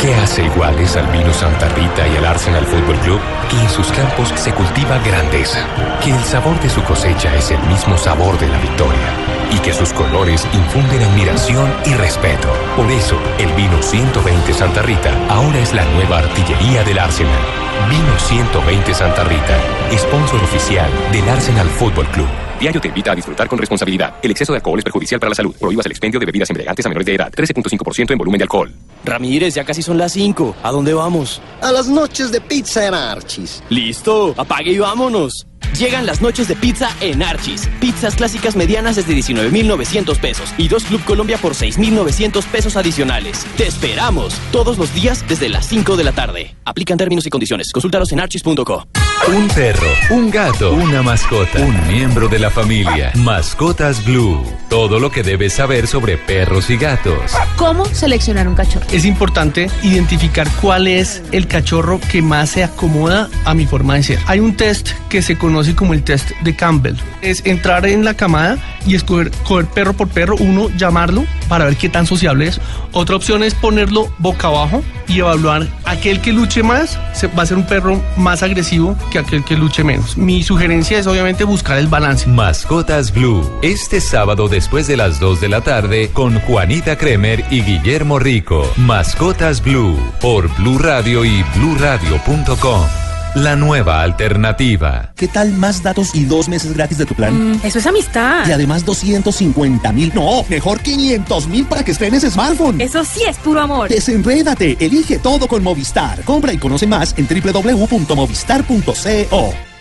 [0.00, 3.20] ¿Qué hace hace iguales al vino Santa Rita y al Arsenal Fútbol Club,
[3.54, 5.66] que en sus campos se cultiva grandeza,
[6.02, 9.14] que el sabor de su cosecha es el mismo sabor de la victoria
[9.52, 12.48] y que sus colores infunden admiración y respeto.
[12.76, 17.42] Por eso, el vino 120 Santa Rita ahora es la nueva artillería del Arsenal.
[17.88, 19.56] Vino 120 Santa Rita,
[19.92, 22.43] sponsor oficial del Arsenal Fútbol Club.
[22.58, 24.14] Diario te invita a disfrutar con responsabilidad.
[24.22, 25.54] El exceso de alcohol es perjudicial para la salud.
[25.58, 27.32] Prohíbas el expendio de bebidas embriagantes a menores de edad.
[27.32, 28.72] 13.5% en volumen de alcohol.
[29.04, 30.56] Ramírez, ya casi son las 5.
[30.62, 31.42] ¿A dónde vamos?
[31.60, 33.62] A las noches de pizza en Archis.
[33.68, 35.46] Listo, apague y vámonos.
[35.78, 37.68] Llegan las noches de pizza en Archis.
[37.80, 43.46] Pizzas clásicas medianas desde 19,900 pesos y dos Club Colombia por 6,900 pesos adicionales.
[43.56, 46.54] Te esperamos todos los días desde las 5 de la tarde.
[46.64, 47.72] Aplican términos y condiciones.
[47.72, 48.86] Consultaros en archis.co.
[49.28, 53.10] Un perro, un gato, una mascota, un miembro de la familia.
[53.14, 54.42] Mascotas Blue.
[54.68, 57.32] Todo lo que debes saber sobre perros y gatos.
[57.56, 58.84] ¿Cómo seleccionar un cachorro?
[58.92, 64.02] Es importante identificar cuál es el cachorro que más se acomoda a mi forma de
[64.02, 64.18] ser.
[64.26, 66.96] Hay un test que se conoce como el test de Campbell.
[67.22, 71.76] Es entrar en la camada y escoger coger perro por perro, uno llamarlo para ver
[71.76, 72.60] qué tan sociable es.
[72.92, 76.98] Otra opción es ponerlo boca abajo y evaluar aquel que luche más
[77.38, 80.16] va a ser un perro más agresivo que aquel que luche menos.
[80.16, 82.28] Mi sugerencia es obviamente buscar el balance.
[82.28, 83.50] Mascotas Blue.
[83.62, 88.70] Este sábado después de las 2 de la tarde con Juanita Kremer y Guillermo Rico.
[88.76, 93.03] Mascotas Blue por Blue Radio y bluradio.com.
[93.34, 95.12] La nueva alternativa.
[95.16, 97.60] ¿Qué tal más datos y dos meses gratis de tu plan?
[97.64, 98.46] eso es amistad.
[98.46, 102.80] Y además 250 mil, no, mejor 500 mil para que estrenes smartphone.
[102.80, 103.88] Eso sí es puro amor.
[103.88, 106.22] Desenrédate, elige todo con Movistar.
[106.22, 109.73] Compra y conoce más en www.movistar.co.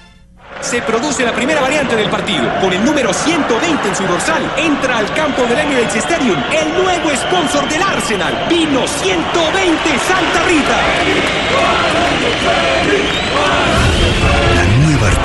[0.63, 2.49] Se produce la primera variante del partido.
[2.61, 7.09] Con el número 120 en su dorsal, entra al campo del Emirates Stadium el nuevo
[7.15, 8.47] sponsor del Arsenal.
[8.49, 10.79] Vino 120 Santa Rita.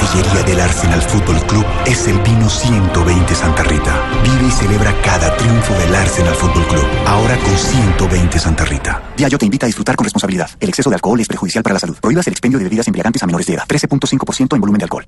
[0.08, 4.10] Artillería del Arsenal Fútbol Club es el vino 120 Santa Rita.
[4.22, 6.86] Vive y celebra cada triunfo del Arsenal Fútbol Club.
[7.04, 9.02] Ahora con 120 Santa Rita.
[9.18, 10.48] Diallo te invita a disfrutar con responsabilidad.
[10.60, 11.98] El exceso de alcohol es perjudicial para la salud.
[12.00, 13.64] Prohíbas el expendio de bebidas embriagantes a menores de edad.
[13.68, 15.06] 13.5% en volumen de alcohol.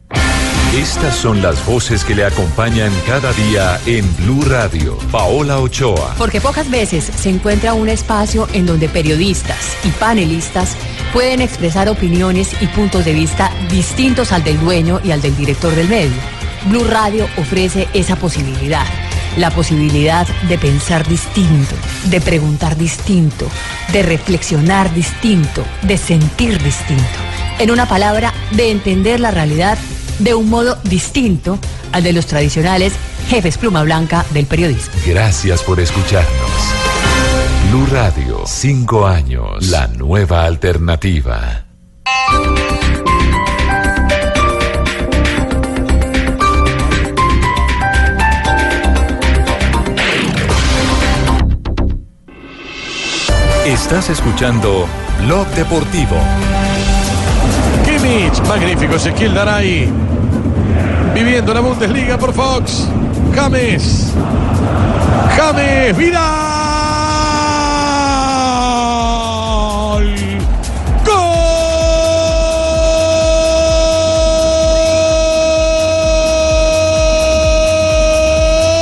[0.76, 4.98] Estas son las voces que le acompañan cada día en Blue Radio.
[5.10, 6.14] Paola Ochoa.
[6.18, 10.76] Porque pocas veces se encuentra un espacio en donde periodistas y panelistas
[11.12, 15.74] pueden expresar opiniones y puntos de vista distintos al del dueño y al del director
[15.74, 16.16] del medio.
[16.64, 18.86] Blue Radio ofrece esa posibilidad.
[19.36, 21.74] La posibilidad de pensar distinto,
[22.06, 23.46] de preguntar distinto,
[23.92, 27.04] de reflexionar distinto, de sentir distinto.
[27.58, 29.78] En una palabra, de entender la realidad
[30.18, 31.58] de un modo distinto
[31.92, 32.92] al de los tradicionales
[33.28, 34.92] jefes pluma blanca del periodismo.
[35.06, 36.50] Gracias por escucharnos.
[37.70, 39.68] Blue Radio, cinco años.
[39.68, 41.66] La nueva alternativa.
[53.66, 54.86] Estás escuchando
[55.20, 56.16] Blog Deportivo.
[57.84, 59.92] Kimmich, magnífico Ezequiel Daray.
[61.14, 62.88] Viviendo la Bundesliga por Fox.
[63.34, 64.14] James.
[65.36, 66.20] James, Vidal.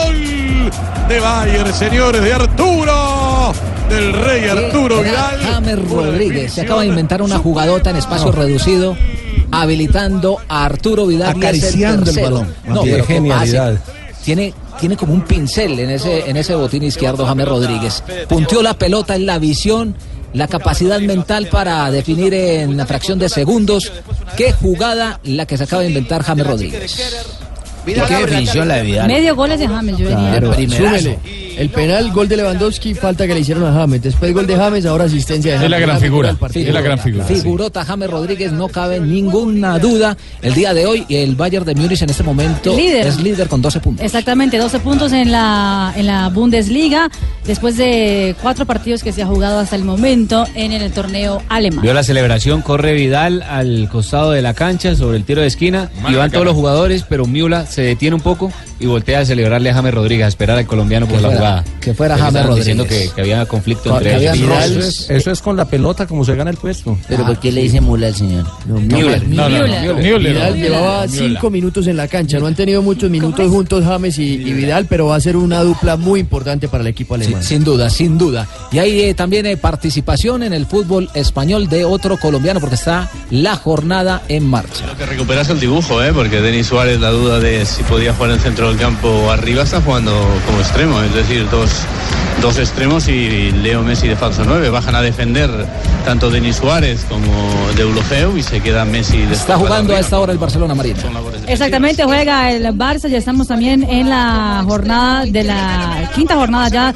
[0.07, 0.71] Gol
[1.09, 3.08] de Bayern, señores, de Arturo.
[3.89, 5.39] Del rey Arturo Vidal.
[5.43, 8.97] James Rodríguez se acaba de inventar una jugadota en espacio reducido,
[9.51, 11.37] habilitando a Arturo Vidal.
[11.37, 12.25] Acariciando el tercero.
[12.41, 12.55] balón.
[12.67, 13.75] No, Qué pero ¿qué genialidad.
[13.75, 13.93] pasa?
[14.25, 18.03] Tiene, tiene como un pincel en ese, en ese botín izquierdo James Rodríguez.
[18.29, 19.95] Punteó la pelota en la visión,
[20.35, 23.91] la capacidad mental para definir en la fracción de segundos
[24.37, 26.97] qué jugada la que se acaba de inventar James Rodríguez.
[27.87, 29.07] Qué definición la de Vidal.
[29.07, 30.41] Medio goles de James, yo diría.
[30.41, 30.53] Claro.
[31.59, 34.01] El penal, gol de Lewandowski, falta que le hicieron a James.
[34.01, 35.71] Después gol de James, ahora asistencia de Es James.
[35.73, 36.37] la gran figura.
[36.55, 37.25] Es la gran figura.
[37.25, 40.17] Figurota James Rodríguez, no cabe ninguna duda.
[40.41, 43.09] El día de hoy, el Bayern de Múnich en este momento Líder.
[43.09, 44.05] es líder con 12 puntos.
[44.07, 47.11] Exactamente, 12 puntos en la, en la Bundesliga,
[47.45, 51.83] después de cuatro partidos que se ha jugado hasta el momento en el torneo alemán.
[51.83, 55.91] Vio la celebración, corre Vidal al costado de la cancha sobre el tiro de esquina
[56.09, 59.71] y van todos los jugadores, pero Miula se detiene un poco y voltea a celebrarle
[59.71, 62.57] a James Rodríguez, a esperar al colombiano por la fuera- que fuera James Rodríguez.
[62.67, 64.37] diciendo que, que había conflicto entre ellos.
[64.39, 66.99] Eso es, eso es con la pelota como se gana el puesto.
[67.09, 68.45] ¿Pero por qué le dice mula al señor?
[68.67, 69.27] Müller.
[69.29, 70.19] No, no, no, Müller.
[70.35, 72.39] Vidal llevaba cinco minutos en la cancha.
[72.39, 75.63] No han tenido muchos minutos juntos James y, y Vidal, pero va a ser una
[75.63, 77.43] dupla muy importante para el equipo alemán.
[77.43, 78.47] Sin duda, sin duda.
[78.73, 83.11] Y hay eh, también eh, participación en el fútbol español de otro colombiano porque está
[83.31, 84.85] la jornada en marcha.
[84.99, 86.13] Que recuperas el dibujo, ¿eh?
[86.13, 89.31] porque Denis Suárez, la duda de si podía jugar en el centro del campo o
[89.31, 90.13] arriba, está jugando
[90.47, 91.71] como extremo, es decir, dos,
[92.41, 94.71] dos extremos y Leo Messi de falso 9.
[94.71, 95.51] Bajan a defender
[96.05, 97.33] tanto Denis Suárez como
[97.77, 100.99] Deulofeu y se queda Messi de Está jugando a esta hora el Barcelona Marina.
[101.47, 106.95] Exactamente, juega el Barça, ya estamos también en la jornada de la quinta jornada ya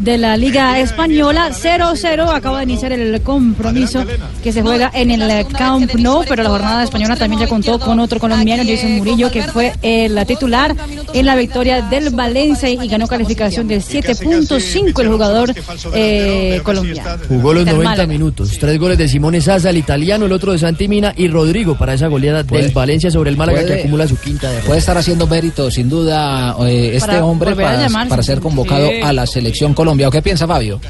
[0.00, 4.04] de la Liga Española, 0-0, acaba de iniciar el compromiso
[4.42, 7.98] que se juega en el Camp Nou, pero la jornada española también ya contó con
[8.00, 10.74] otro colombiano, Jason Murillo, que fue el titular
[11.12, 15.54] en la victoria del Valencia y ganó calificación de 7.5 el jugador
[15.94, 17.18] eh, colombiano.
[17.28, 18.06] Jugó los Del 90 Málaga.
[18.06, 18.56] minutos.
[18.58, 21.94] Tres goles de Simone Sasa, el italiano, el otro de Santi Mina y Rodrigo para
[21.94, 24.66] esa goleada del Valencia sobre el Málaga que acumula su quinta derrota.
[24.66, 29.00] Puede estar haciendo mérito, sin duda, eh, este Para hombre para, ser convocado Sí.
[29.02, 30.06] a la selección Colombia.
[30.06, 30.80] ¿O qué piensa Fabio?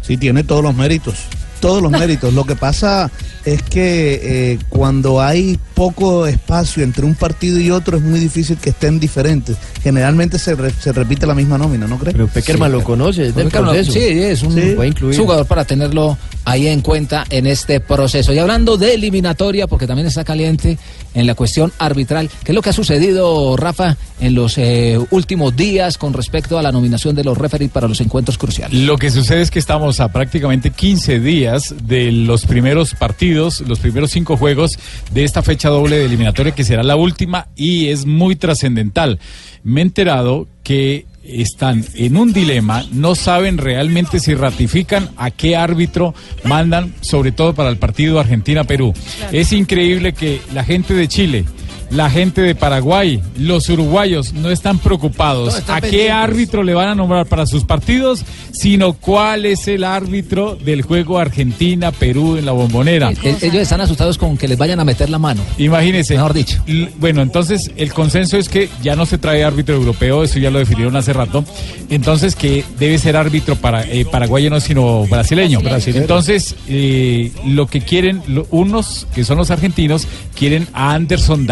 [0.00, 1.16] Sí, tiene todos los méritos.
[1.60, 2.32] Todos los méritos.
[2.32, 3.10] Lo que pasa
[3.54, 4.20] es que
[4.52, 8.98] eh, cuando hay poco espacio entre un partido y otro es muy difícil que estén
[8.98, 9.56] diferentes.
[9.82, 12.14] Generalmente se, re- se repite la misma nómina, ¿no crees?
[12.14, 13.92] Pero Peckerman lo conoce, es del proceso.
[13.92, 15.16] Sí, es un Sí.
[15.16, 18.32] Jugador para tenerlo ahí en cuenta en este proceso.
[18.32, 20.78] Y hablando de eliminatoria, porque también está caliente
[21.14, 25.54] en la cuestión arbitral, ¿qué es lo que ha sucedido, Rafa, en los eh, últimos
[25.56, 28.80] días con respecto a la nominación de los referees para los encuentros cruciales?
[28.80, 33.78] Lo que sucede es que estamos a prácticamente 15 días de los primeros partidos, los
[33.80, 34.78] primeros cinco juegos
[35.12, 39.18] de esta fecha doble de eliminatoria que será la última y es muy trascendental.
[39.62, 45.56] Me he enterado que están en un dilema, no saben realmente si ratifican a qué
[45.56, 48.94] árbitro mandan, sobre todo para el partido Argentina-Perú.
[49.30, 51.44] Es increíble que la gente de Chile,
[51.90, 56.88] la gente de Paraguay, los uruguayos no están preocupados están a qué árbitro le van
[56.88, 62.52] a nombrar para sus partidos, sino cuál es el árbitro del juego Argentina-Perú en la
[62.52, 63.10] bombonera.
[63.22, 65.42] Ellos están asustados con que les vayan a meter la mano.
[65.58, 66.14] Imagínese.
[66.14, 66.62] Mejor dicho.
[66.66, 70.50] L- Bueno, entonces el consenso es que ya no se trae árbitro europeo, eso ya
[70.50, 71.44] lo definieron hace rato.
[71.90, 75.60] Entonces que debe ser árbitro para eh, paraguayo no sino brasileño.
[75.60, 76.02] Brasileño.
[76.02, 81.46] Entonces eh, lo que quieren lo- unos que son los argentinos quieren a Anderson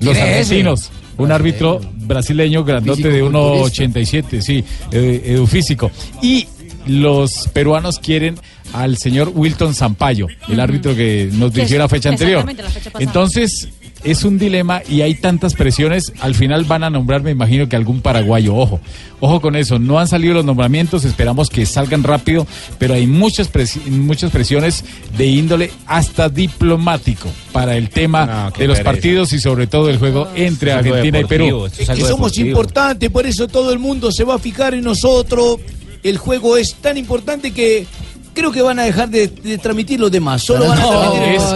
[0.00, 0.90] Los argentinos.
[1.16, 5.90] Un árbitro brasileño grandote de 1.87, sí, eh, edufísico.
[6.20, 6.48] Y
[6.86, 8.36] los peruanos quieren
[8.72, 12.44] al señor Wilton Sampaio, el árbitro que nos dirigió la fecha anterior.
[12.44, 13.04] la fecha pasada.
[13.04, 13.68] Entonces,
[14.04, 16.12] es un dilema y hay tantas presiones.
[16.20, 18.54] Al final van a nombrar, me imagino que algún paraguayo.
[18.54, 18.80] Ojo,
[19.20, 19.78] ojo con eso.
[19.78, 22.46] No han salido los nombramientos, esperamos que salgan rápido,
[22.78, 24.84] pero hay muchas, presi- muchas presiones
[25.16, 28.82] de índole hasta diplomático para el tema No, de los pereza.
[28.84, 31.66] partidos y sobre todo el juego entre Argentina y deportivo, Perú.
[31.78, 35.58] es que somos importantes, por eso todo el mundo se va a fijar en nosotros.
[36.02, 37.86] El juego es tan importante que
[38.34, 40.42] creo que van a dejar de, de transmitir los demás.
[40.42, 40.86] Solo van a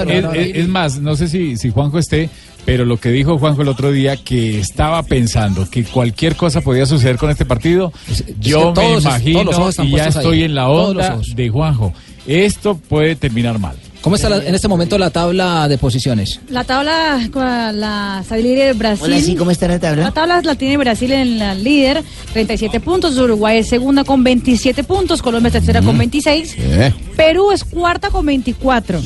[0.04, 2.30] transmitir es, más, no sé si, si Juanjo esté,
[2.64, 6.86] pero lo que dijo Juanjo el otro día, que estaba pensando que cualquier cosa podía
[6.86, 7.92] suceder con este partido,
[8.40, 9.50] yo que me todos- imagino
[9.82, 10.08] y ya ahí.
[10.08, 11.92] estoy en la onda de Juanjo.
[12.26, 13.76] Esto puede terminar mal.
[14.00, 16.40] ¿Cómo está la- en este momento la tabla de posiciones?
[16.48, 17.18] La tabla,
[17.74, 19.04] la está líder Brasil.
[19.04, 20.04] Hola, sí, ¿cómo está la tabla?
[20.04, 23.18] La tabla la tiene Brasil en la líder, 37 puntos.
[23.18, 25.20] Uruguay es segunda con 27 puntos.
[25.20, 26.56] Colombia es tercera con 26.
[27.16, 29.02] Perú es cuarta con 24.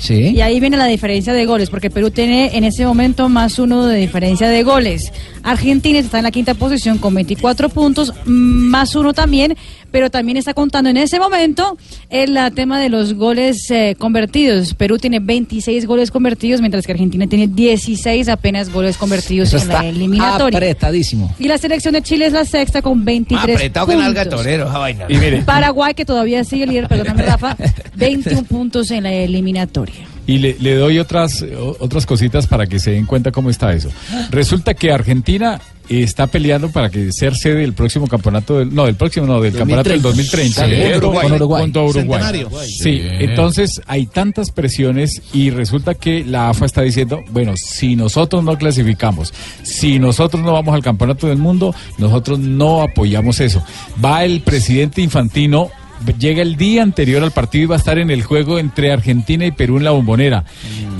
[0.00, 0.14] Sí.
[0.34, 3.86] Y ahí viene la diferencia de goles, porque Perú tiene en ese momento más uno
[3.86, 5.12] de diferencia de goles.
[5.44, 9.56] Argentina está en la quinta posición con 24 puntos, mm, más uno también,
[9.92, 11.76] pero también está contando en ese momento
[12.10, 14.74] el tema de los goles eh, convertidos.
[14.74, 19.62] Perú tiene 26 goles convertidos, mientras que Argentina tiene 16 apenas goles convertidos Eso en
[19.62, 20.56] está la eliminatoria.
[20.58, 21.32] apretadísimo.
[21.38, 24.14] Y la selección de Chile es la sexta con 23 Apretado que puntos.
[24.14, 25.04] nalga torero, esa vaina.
[25.08, 27.56] Y mire, Paraguay, que todavía sigue líder, perdóname Rafa,
[27.94, 30.08] 21 puntos en la eliminatoria.
[30.26, 31.44] Y le, le doy otras,
[31.80, 33.90] otras cositas para que se den cuenta cómo está eso.
[34.30, 38.94] Resulta que Argentina está peleando para que ser sede del próximo campeonato, del, no, del
[38.94, 40.64] próximo, no, del campeonato del 2030.
[40.66, 41.22] Sí, Uruguay.
[41.26, 41.62] con Uruguay.
[41.64, 42.22] Junto a Uruguay.
[42.22, 42.50] Centenario.
[42.64, 43.00] Sí, Sí.
[43.02, 48.56] entonces hay tantas presiones y resulta que la AFA está diciendo, bueno, si nosotros no
[48.56, 53.62] clasificamos, si nosotros no vamos al campeonato del mundo, nosotros no apoyamos eso.
[54.02, 55.70] Va el presidente Infantino
[56.18, 59.44] llega el día anterior al partido y va a estar en el juego entre Argentina
[59.46, 60.44] y Perú en la bombonera.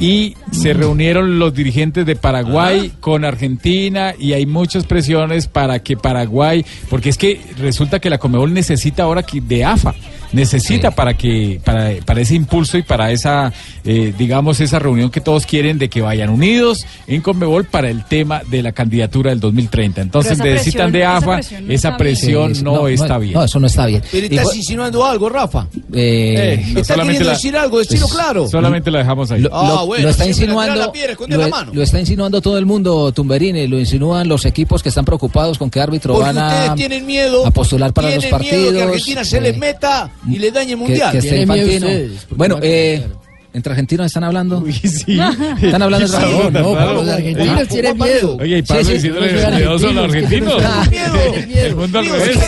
[0.01, 5.97] Y se reunieron los dirigentes de Paraguay con Argentina y hay muchas presiones para que
[5.97, 9.95] Paraguay, porque es que resulta que la Comebol necesita ahora que- de AFA.
[10.33, 13.53] Necesita para que para, para ese impulso y para esa
[13.85, 18.05] eh, digamos esa reunión que todos quieren de que vayan unidos en Conmebol para el
[18.05, 20.01] tema de la candidatura del 2030.
[20.01, 23.35] Entonces necesitan presión- de esa AFA, presión no esa presión no, no, está bien.
[23.35, 24.03] no, eso no está bien.
[24.11, 25.67] Pero estás insinuando algo, Rafa.
[25.93, 28.49] Eh, no, está solamente queriendo la- decir algo, decirlo pues, claro.
[28.49, 29.41] Solamente la dejamos ahí.
[29.43, 31.73] Lo, Ah, lo- bueno, lo está insinuando, la piedra, lo, la mano.
[31.75, 35.69] lo está insinuando todo el mundo, Tumberini, lo insinúan los equipos que están preocupados con
[35.71, 38.75] qué árbitro Porque van a, ustedes tienen miedo a postular para los tienen miedo partidos.
[38.75, 41.13] que Argentina se eh, les meta y le dañe el que, mundial.
[41.13, 41.87] que miedo Infantino.
[41.87, 43.07] ustedes, Bueno, eh,
[43.55, 44.65] entre argentinos están hablando.
[44.73, 45.19] sí.
[45.63, 46.53] Están hablando Sí, entre sí, argentinos.
[46.53, 48.37] no, Los argentinos tienen miedo.
[48.41, 50.63] Oye, y Pablo Sí, sí, diciéndole a los argentino, argentinos.
[51.47, 52.39] que El mundo al revés.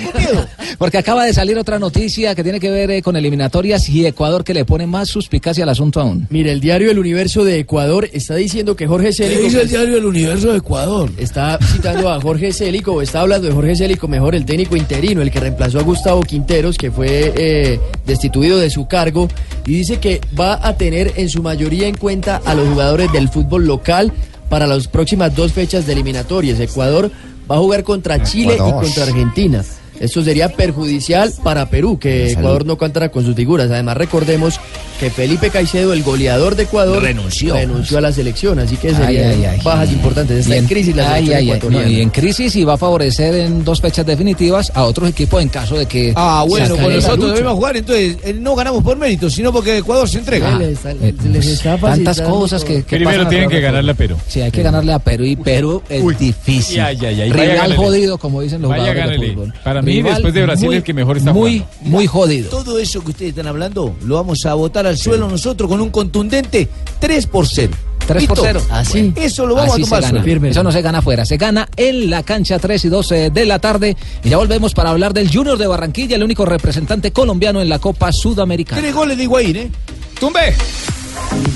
[0.00, 0.46] Miedo.
[0.78, 4.44] Porque acaba de salir otra noticia que tiene que ver eh, con eliminatorias y Ecuador
[4.44, 6.26] que le pone más suspicacia al asunto aún.
[6.30, 9.40] Mire, el diario El Universo de Ecuador está diciendo que Jorge Célico...
[9.40, 11.10] ¿Qué dice el diario El Universo de Ecuador?
[11.18, 15.22] Está citando a Jorge Célico, o está hablando de Jorge Célico, mejor el técnico interino,
[15.22, 19.28] el que reemplazó a Gustavo Quinteros, que fue eh, destituido de su cargo,
[19.66, 23.28] y dice que va a tener en su mayoría en cuenta a los jugadores del
[23.28, 24.12] fútbol local
[24.48, 26.60] para las próximas dos fechas de eliminatorias.
[26.60, 27.10] Ecuador
[27.50, 29.64] va a jugar contra Chile y contra Argentina.
[30.00, 33.70] Esto sería perjudicial para Perú, que Ecuador no contará con sus figuras.
[33.70, 34.58] Además, recordemos
[34.98, 37.54] que Felipe Caicedo, el goleador de Ecuador, Renunció.
[37.54, 38.58] renunció a la selección.
[38.58, 39.60] Así que serían ay, ay.
[39.62, 40.40] bajas importantes.
[40.40, 41.84] Está Y en crisis la selección ecuatoriana.
[41.86, 45.42] no, y en crisis y va a favorecer en dos fechas definitivas a otros equipos
[45.42, 46.12] en caso de que.
[46.16, 49.78] Ah, bueno, pues la nosotros debemos jugar, entonces eh, no ganamos por mérito, sino porque
[49.78, 50.54] Ecuador se entrega.
[50.54, 51.80] Ah, Les eh, les está tantas
[52.16, 53.94] facilitando cosas que, que Primero tienen que ganarle a.
[53.94, 54.16] Perú.
[54.28, 56.14] Sí, hay que ganarle a Perú y Perú es Uy.
[56.14, 56.80] difícil.
[56.80, 59.54] Ay, ay, ay, vaya, Rival jodido, como dicen los jugadores de fútbol.
[59.64, 61.90] Para mí, Rival después de Brasil, muy- el que mejor está Muy, jugando.
[61.90, 62.50] muy jodido.
[62.50, 65.90] Todo eso que ustedes están hablando lo vamos a botar al suelo nosotros con un
[65.90, 67.72] contundente 3 por 0.
[68.06, 68.60] 3 por ¿Listo?
[68.60, 68.62] 0.
[68.70, 69.12] Así.
[69.14, 70.18] Eso lo vamos Así a se tomar gana.
[70.20, 70.46] al suelo.
[70.48, 73.58] Eso no se gana afuera, se gana en la cancha 3 y 12 de la
[73.60, 73.96] tarde.
[74.24, 77.78] Y ya volvemos para hablar del Junior de Barranquilla, el único representante colombiano en la
[77.78, 78.80] Copa Sudamericana.
[78.80, 79.70] Tres goles de Higuaín, ¿eh?
[80.18, 80.54] ¡Tumbe!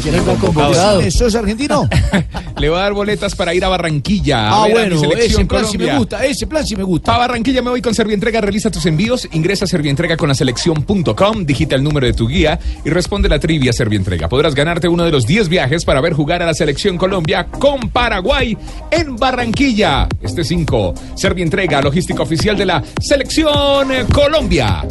[0.03, 1.11] ¿Quién está convocado?
[1.11, 1.89] ¿Sos argentino?
[2.59, 4.49] Le voy a dar boletas para ir a Barranquilla.
[4.49, 6.77] a Ah, ver a mi bueno, selección ese plan sí me gusta, ese plan sí
[6.77, 7.07] me gusta.
[7.07, 11.45] Para Barranquilla me voy con Servientrega, realiza tus envíos, ingresa a Servientrega con la selección.com,
[11.45, 14.29] digita el número de tu guía y responde la trivia Servientrega.
[14.29, 17.89] Podrás ganarte uno de los 10 viajes para ver jugar a la selección Colombia con
[17.91, 18.57] Paraguay
[18.91, 20.09] en Barranquilla.
[20.23, 24.85] Este 5, Servientrega, logística oficial de la selección Colombia.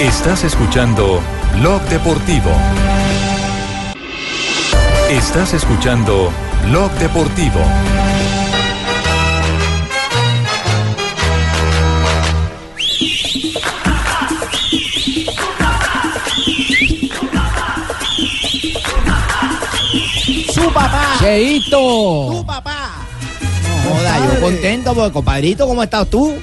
[0.00, 1.20] Estás escuchando
[1.58, 2.52] Blog Deportivo.
[5.10, 6.32] Estás escuchando
[6.68, 7.58] Blog Deportivo.
[20.54, 21.16] ¡Su papá!
[21.18, 22.36] Cheito.
[22.36, 22.92] ¡Su papá!
[23.64, 26.36] No, joda, yo contento porque, compadrito, ¿cómo estás tú?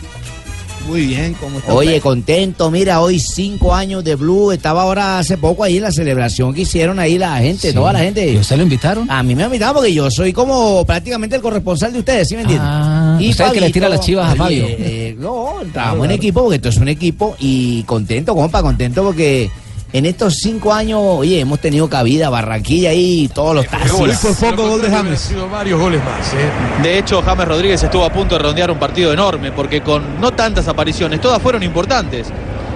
[0.88, 2.02] Muy bien, ¿cómo está Oye, usted?
[2.02, 4.52] contento, mira, hoy cinco años de Blue.
[4.52, 8.00] Estaba ahora hace poco ahí en la celebración que hicieron ahí la gente, toda la
[8.00, 8.32] gente.
[8.32, 9.10] ¿Y usted lo invitaron?
[9.10, 12.42] A mí me invitaron porque yo soy como prácticamente el corresponsal de ustedes, ¿sí me
[12.42, 12.68] entienden?
[12.70, 14.66] Ah, usted es que le tira las chivas a oye, Fabio.
[14.68, 19.50] eh, no, trabajamos en equipo porque esto es un equipo y contento, compa, contento porque
[19.98, 23.94] en estos cinco años, oye, hemos tenido cabida, Barranquilla y todos los taxis.
[23.94, 25.20] Muy por poco gol de James.
[25.22, 26.82] sido varios goles más, ¿eh?
[26.84, 30.32] De hecho, James Rodríguez estuvo a punto de redondear un partido enorme, porque con no
[30.34, 32.28] tantas apariciones, todas fueron importantes.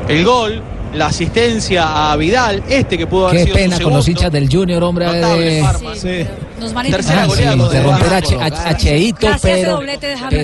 [0.07, 0.61] El gol,
[0.93, 4.31] la asistencia a Vidal, este que pudo haber Qué sido pena su con los hinchas
[4.31, 5.05] del Junior, hombre.
[5.07, 5.97] Notable, de- Farman.
[6.59, 9.79] Nos van a Tercera Ah, sí, con interromper a, Cheito, pero,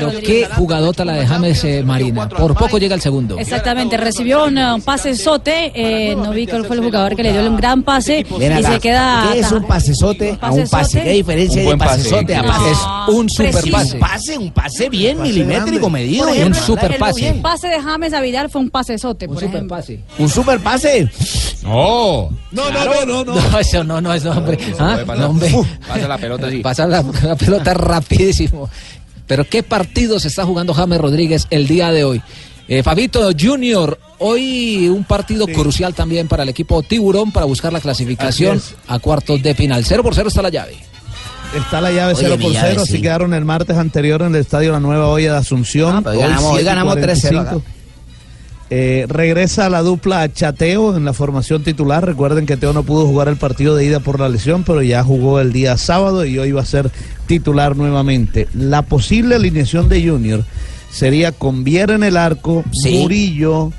[0.09, 2.27] de qué jugadota la de James eh, Marina.
[2.29, 3.37] Por poco llega el segundo.
[3.37, 7.31] Exactamente, recibió un, uh, pase sote, eh, no vi cuál fue el jugador que le
[7.31, 9.29] dio un gran pase Ven y se queda...
[9.31, 11.03] ¿Qué es un pasesote a un pase?
[11.03, 12.71] ¿Qué diferencia hay de pasesote a pase?
[12.71, 13.93] Es un super pase.
[13.95, 16.27] Un pase, un pase bien milimétrico, medido.
[16.29, 17.29] Ejemplo, un super pase.
[17.29, 19.77] El pase de James a Vidal fue un pasesote, Un por super ejemplo.
[19.77, 19.99] pase.
[20.17, 21.09] Un super pase.
[21.63, 22.29] No.
[22.51, 23.35] No, no, no, no, no.
[23.35, 24.57] No, eso no, no, eso, hombre.
[24.79, 25.51] Ah, no, hombre.
[26.05, 26.57] Pasa la pelota así.
[26.59, 28.69] Pasa la, la pelota rapidísimo.
[29.27, 32.21] Pero qué partido se está jugando James Rodríguez el día de hoy.
[32.67, 37.79] Eh, Fabito Junior, hoy un partido crucial también para el equipo Tiburón para buscar la
[37.79, 39.83] clasificación a cuartos de final.
[39.85, 40.75] 0 por 0 está la llave.
[41.55, 42.93] Está la llave Oye, 0 mi por llave, 0, sí.
[42.93, 46.03] así quedaron el martes anterior en el estadio La Nueva Olla de Asunción.
[46.05, 47.51] Ah, hoy ganamos- hoy 7 y ganamos 3-0 acá.
[47.51, 47.63] 45.
[48.71, 52.03] Eh, regresa la dupla Chateo en la formación titular.
[52.05, 55.03] Recuerden que Teo no pudo jugar el partido de ida por la lesión, pero ya
[55.03, 56.89] jugó el día sábado y hoy va a ser
[57.27, 58.47] titular nuevamente.
[58.55, 60.43] La posible alineación de Junior
[60.91, 63.71] sería con Viera en el arco, Murillo,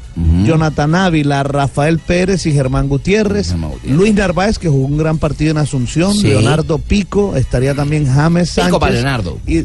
[0.44, 5.59] Jonathan Ávila, Rafael Pérez y Germán Gutiérrez, Luis Narváez, que jugó un gran partido en
[5.59, 6.28] Asunción, Sí.
[6.28, 8.80] Leonardo Pico, estaría también James Pico Sánchez.
[8.80, 9.39] para Leonardo.
[9.47, 9.64] Y,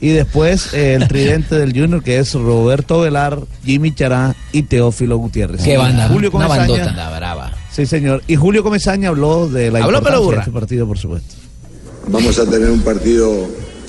[0.00, 5.18] y después eh, el tridente del Junior, que es Roberto Velar, Jimmy Chará y Teófilo
[5.18, 5.62] Gutiérrez.
[5.62, 6.92] Qué banda, Julio una Comesaña- bandota.
[6.92, 7.52] La brava.
[7.72, 8.22] Sí, señor.
[8.26, 11.34] Y Julio Comesaña habló de la Habló, importancia de este partido, por supuesto.
[12.08, 13.32] Vamos a tener un partido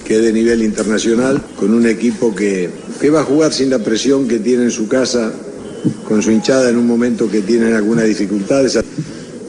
[0.05, 2.69] que es de nivel internacional, con un equipo que,
[3.01, 5.31] que va a jugar sin la presión que tiene en su casa,
[6.07, 8.75] con su hinchada en un momento que tienen algunas dificultades.
[8.75, 8.83] Es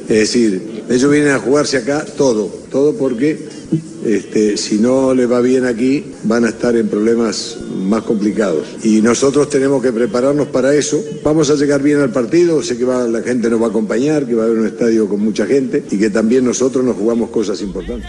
[0.09, 3.39] decir, ellos vienen a jugarse acá todo, todo porque
[4.05, 8.65] este, si no les va bien aquí, van a estar en problemas más complicados.
[8.85, 10.99] Y nosotros tenemos que prepararnos para eso.
[11.25, 14.27] Vamos a llegar bien al partido, sé que va- la gente nos va a acompañar,
[14.27, 17.31] que va a haber un estadio con mucha gente y que también nosotros nos jugamos
[17.31, 18.09] cosas importantes.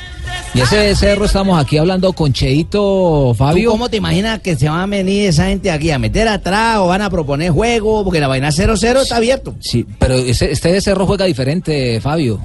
[0.53, 3.65] Y ese cerro estamos aquí hablando con Cheito, Fabio.
[3.65, 6.77] ¿Tú cómo te imaginas que se van a venir esa gente aquí a meter atrás
[6.79, 8.03] o van a proponer juego?
[8.03, 9.55] Porque la vaina 0-0 está abierto.
[9.59, 12.39] Sí, pero ese, este cerro juega diferente, Fabio.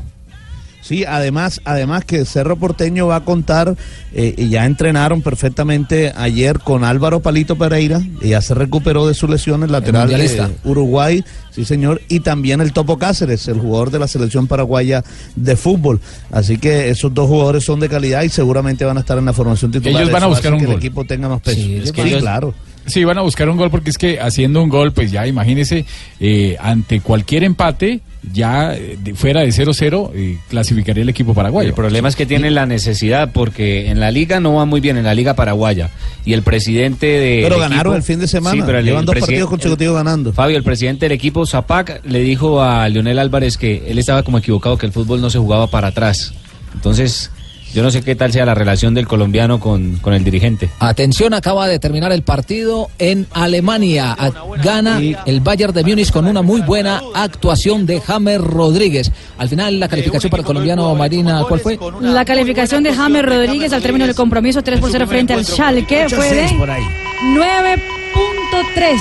[0.85, 3.75] Sí, además, además que Cerro Porteño va a contar,
[4.13, 9.15] eh, y ya entrenaron perfectamente ayer con Álvaro Palito Pereira, y ya se recuperó de
[9.15, 10.51] su lesión el lateral de mundialista.
[10.63, 15.03] Uruguay, sí señor, y también el Topo Cáceres, el jugador de la selección paraguaya
[15.37, 16.01] de fútbol.
[16.31, 19.33] Así que esos dos jugadores son de calidad y seguramente van a estar en la
[19.33, 20.03] formación titular.
[20.03, 20.75] Ellos van a buscar un que gol.
[20.75, 21.63] el equipo tenga más peso.
[21.63, 22.53] Sí, es que Sí, ellos- claro.
[22.87, 25.87] Sí, van a buscar un gol porque es que haciendo un gol, pues ya imagínese,
[26.21, 28.03] eh, ante cualquier empate,
[28.33, 31.69] ya eh, de- fuera de 0-0, eh, clasificaría el equipo paraguayo.
[31.69, 34.97] El problema es que tienen la necesidad porque en la liga no va muy bien,
[34.97, 35.91] en la liga paraguaya.
[36.25, 37.41] Y el presidente de.
[37.43, 40.33] Pero ganaron el fin de semana, llevan dos partidos consecutivos ganando.
[40.33, 44.39] Fabio, el presidente del equipo, Zapac, le dijo a Leonel Álvarez que él estaba como
[44.39, 46.33] equivocado, que el fútbol no se jugaba para atrás.
[46.75, 47.31] Entonces,
[47.75, 50.71] yo no sé qué tal sea la relación del colombiano con, con el dirigente.
[50.79, 54.17] Atención, acaba de terminar el partido en Alemania.
[54.63, 59.11] Gana el Bayern de Múnich con una muy buena actuación de James Rodríguez.
[59.39, 61.77] Al final, la calificación para el colombiano Marina, ¿cuál fue?
[62.01, 66.09] La calificación de James Rodríguez al término del compromiso 3 por 0 frente al Schalke
[66.09, 69.01] fue de 9.3.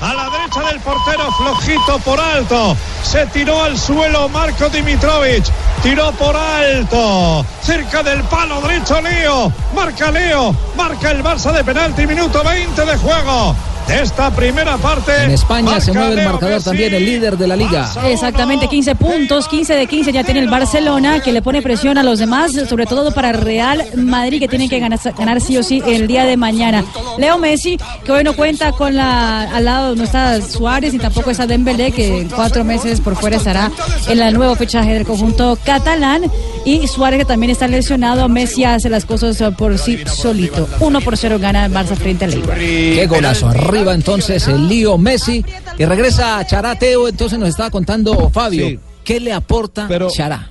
[0.00, 2.76] A la derecha del portero, flojito por alto.
[3.02, 5.44] Se tiró al suelo Marco Dimitrovic.
[5.82, 7.44] Tiró por alto.
[7.62, 9.52] Cerca del palo derecho Leo.
[9.74, 10.54] Marca Leo.
[10.76, 12.06] Marca el Barça de penalti.
[12.06, 13.56] Minuto 20 de juego.
[13.86, 15.24] De esta primera parte.
[15.24, 16.64] En España se mueve el marcador Messi.
[16.64, 17.90] también, el líder de la liga.
[18.04, 22.02] Exactamente, 15 puntos, 15 de 15 ya tiene el Barcelona, que le pone presión a
[22.02, 25.82] los demás, sobre todo para Real Madrid, que tienen que ganar, ganar sí o sí
[25.86, 26.84] el día de mañana.
[27.18, 31.30] Leo Messi, que hoy no cuenta con la, al lado no está Suárez ni tampoco
[31.30, 33.70] está Dembélé, que en cuatro meses por fuera estará
[34.08, 36.30] en el nuevo fichaje del conjunto catalán.
[36.64, 40.68] Y Suárez, que también está lesionado, Messi hace las cosas por sí solito.
[40.80, 42.58] 1 por 0 gana el Barça frente al Eibar.
[42.58, 43.48] Qué golazo.
[43.48, 45.44] Arriba entonces el lío Messi.
[45.78, 47.08] Y regresa Charateo.
[47.08, 48.68] Entonces nos estaba contando Fabio.
[48.68, 48.78] Sí.
[49.04, 50.50] ¿Qué le aporta Chará?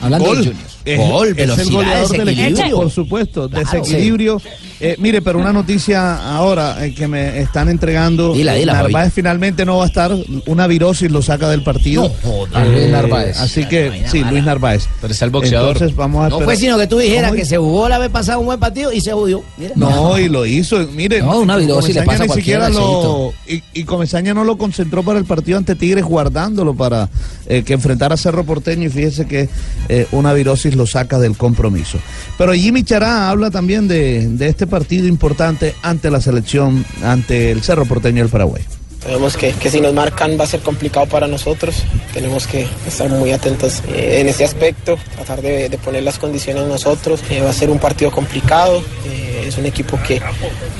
[0.00, 0.38] Hablando Gol.
[0.38, 0.68] de Junior.
[0.84, 3.48] Es, Gol, es el goleador del equipo, por supuesto.
[3.48, 4.40] Claro, desequilibrio.
[4.80, 8.32] Eh, mire, pero una noticia ahora eh, que me están entregando.
[8.32, 9.10] Dila, dila, Narváez Fabi.
[9.10, 10.12] finalmente no va a estar.
[10.46, 12.02] Una virosis lo saca del partido.
[12.02, 12.64] No joda.
[12.64, 13.38] Eh, Luis Narváez.
[13.38, 14.88] Así que, sí, Luis Narváez.
[15.00, 15.76] Pero está el boxeador.
[15.76, 18.10] Entonces vamos a No fue sino que tú dijeras ¿Cómo que se jugó la vez
[18.10, 19.12] pasada un buen partido y se.
[19.56, 19.72] Mira.
[19.76, 20.84] No, y lo hizo.
[20.88, 24.42] Mire, No, una virosis le pasa a ni cualquiera, siquiera lo y, y Comesaña no
[24.42, 27.08] lo concentró para el partido ante Tigres guardándolo para
[27.46, 29.48] eh, que enfrentara a Cerro Porteño y fíjese que
[29.88, 31.98] eh, una virosis lo saca del compromiso.
[32.38, 37.62] Pero Jimmy Chará habla también de, de este partido importante ante la selección, ante el
[37.62, 38.62] Cerro Porteño del Paraguay.
[39.02, 41.74] Sabemos que, que si nos marcan va a ser complicado para nosotros.
[42.14, 46.68] Tenemos que estar muy atentos eh, en ese aspecto, tratar de, de poner las condiciones
[46.68, 47.20] nosotros.
[47.28, 48.80] Eh, va a ser un partido complicado.
[49.06, 50.22] eh, es un equipo que,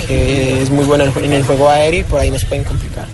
[0.06, 2.62] que es muy bueno en el- en el juego aéreo y por ahí nos pueden
[2.62, 3.06] complicar.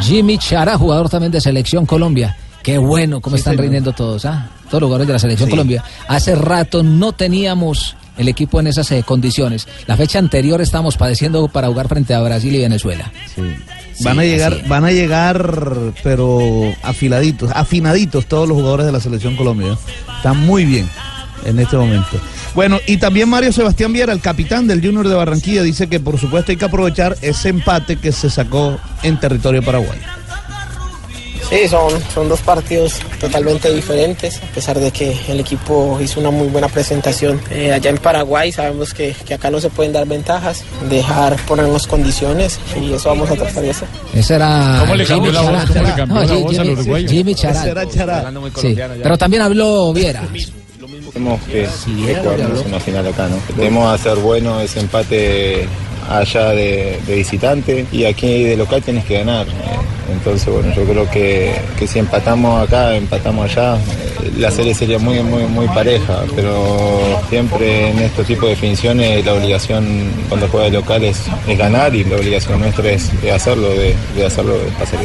[0.00, 2.36] Jimmy Chará, jugador también de Selección Colombia.
[2.62, 4.50] Qué bueno cómo están rindiendo todos, ¿ah?
[4.70, 5.50] Todos los jugadores de la Selección Sí.
[5.50, 5.84] Colombia.
[6.08, 9.66] Hace rato no teníamos el equipo en esas eh, condiciones.
[9.86, 13.10] La fecha anterior estábamos padeciendo para jugar frente a Brasil y Venezuela.
[14.02, 15.54] Van a Sí, llegar, van a llegar,
[16.02, 16.40] pero
[16.82, 19.76] afiladitos, afinaditos todos los jugadores de la selección Colombia.
[20.16, 20.88] Están muy bien
[21.44, 22.18] en este momento.
[22.54, 26.18] Bueno, y también Mario Sebastián Viera, el capitán del Junior de Barranquilla, dice que por
[26.18, 30.02] supuesto hay que aprovechar ese empate que se sacó en territorio paraguayo.
[31.50, 36.30] Sí, son, son dos partidos totalmente diferentes, a pesar de que el equipo hizo una
[36.30, 38.52] muy buena presentación eh, allá en Paraguay.
[38.52, 43.28] Sabemos que, que acá no se pueden dar ventajas, dejar ponernos condiciones y eso vamos
[43.32, 43.88] a tratar de hacer.
[44.14, 44.76] Ese era.
[44.80, 45.50] ¿Cómo le Jimmy cambió la voz?
[45.50, 45.66] Chará.
[45.66, 47.08] ¿Cómo le cambió No, la Jimmy- voz al uruguayo?
[47.08, 47.62] Jimmy Chará.
[48.60, 50.22] Sí, pero también habló Viera.
[51.12, 52.62] Tenemos que jugarnos habló.
[52.68, 53.36] una final acá, ¿no?
[53.56, 55.66] Debemos hacer bueno ese empate
[56.08, 59.46] allá de, de visitante y aquí de local tienes que ganar.
[60.12, 63.78] Entonces, bueno, yo creo que, que si empatamos acá, empatamos allá,
[64.38, 69.34] la serie sería muy, muy, muy pareja, pero siempre en este tipo de definiciones la
[69.34, 73.68] obligación cuando juega de local es, es ganar y la obligación nuestra es, de hacerlo,
[73.70, 75.00] de, de hacerlo, de pasar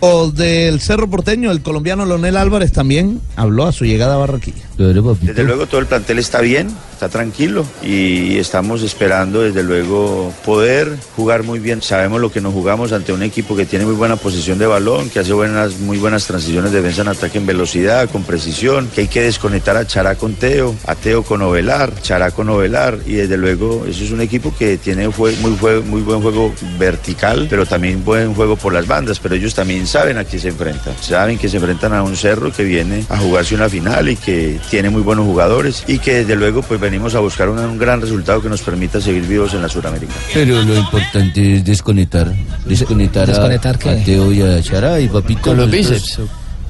[0.00, 4.64] O del Cerro Porteño, el colombiano Leonel Álvarez también habló a su llegada a Barranquilla.
[4.78, 6.68] Desde luego todo el plantel está bien,
[7.00, 11.80] está tranquilo y estamos esperando desde luego poder jugar muy bien.
[11.80, 15.08] Sabemos lo que nos jugamos ante un equipo que tiene muy buena posición de balón,
[15.08, 19.00] que hace buenas, muy buenas transiciones de defensa en ataque en velocidad, con precisión, que
[19.00, 23.14] hay que desconectar a Chará con Teo, a Teo con Ovelar, Chará con Ovelar y
[23.14, 28.04] desde luego eso es un equipo que tiene muy, muy buen juego vertical, pero también
[28.04, 31.48] buen juego por las bandas, pero ellos también saben a qué se enfrentan, saben que
[31.48, 35.00] se enfrentan a un cerro que viene a jugarse una final y que tiene muy
[35.00, 38.48] buenos jugadores y que desde luego pues venimos a buscar un, un gran resultado que
[38.48, 40.12] nos permita seguir vivos en la Sudamérica.
[40.34, 42.32] Pero lo importante es desconectar.
[42.66, 43.90] Desconectar, a- ¿Desconectar qué?
[43.90, 45.40] a, Teo y a Chara y papito.
[45.42, 46.18] ¿Con los nosotros- bíceps?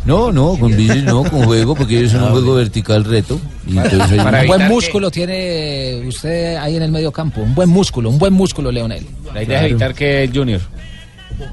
[0.04, 3.40] No, no, con bíceps no, con juego, porque ellos son un juego vertical reto.
[3.66, 7.40] Y entonces hay- un buen músculo tiene usted ahí en el medio campo.
[7.40, 9.06] Un buen músculo, un buen músculo, Leonel.
[9.34, 10.60] La idea es evitar que el Junior.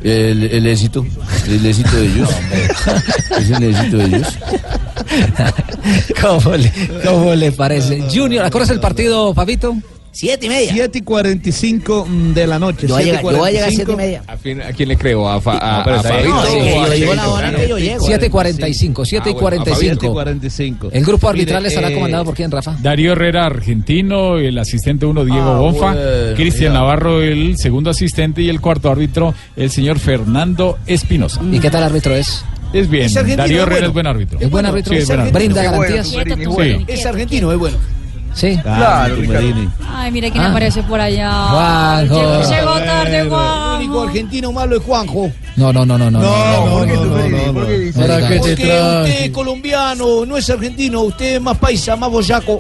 [0.01, 1.05] El, el éxito,
[1.47, 2.29] el éxito de ellos.
[3.39, 4.27] es el éxito de ellos.
[6.21, 6.71] ¿Cómo le,
[7.03, 8.03] cómo le parece?
[8.13, 9.75] Junior, ¿acuerdas el partido, Fabito?
[10.17, 10.71] Siete y media.
[10.73, 12.87] 7 y 45 de la noche.
[12.87, 13.75] Yo voy a siete llegar- yo voy a llegar a 45.
[13.75, 14.23] siete y media.
[14.25, 15.29] ¿A, fin- a quién le creo?
[15.29, 16.31] ¿A, Fa- a, No, pero a está bien.
[16.31, 17.33] Fabito No, sí, o a yo digo la Cheito?
[17.33, 18.07] hora que yo llego.
[18.07, 20.11] 7:45, 7:45.
[20.11, 20.89] 45.
[20.91, 22.75] El grupo arbitral Mire, estará eh, comandado por quién, Rafa?
[22.81, 26.79] Darío Herrera, argentino, el asistente uno, Diego Ah, Bonfa, bueno, Cristian ya.
[26.79, 31.41] Navarro, el segundo asistente, y el cuarto árbitro, el señor Fernando Espinosa.
[31.51, 32.43] ¿Y qué tal árbitro es?
[32.73, 34.39] Es bien, Darío es Herrera es buen árbitro.
[34.41, 34.95] ¿Es buen árbitro?
[35.31, 36.11] ¿Brinda garantías?
[36.87, 37.77] Es argentino, es bueno.
[38.37, 38.55] Sí.
[38.61, 39.67] Claro, Tumberini.
[39.95, 40.51] Ay, mire quién Ah.
[40.51, 41.31] aparece por allá.
[41.49, 42.15] Juanjo.
[42.15, 43.75] Llegó, llegó tarde, El Juan.
[43.77, 45.31] único argentino malo es Juanjo.
[45.55, 46.19] No, no, no, no, no.
[46.21, 47.65] No, no, no, no, no, no.
[47.99, 52.11] ¿Para qué te Porque usted es colombiano, no es argentino, usted es más paisa, más
[52.11, 52.59] boyaco.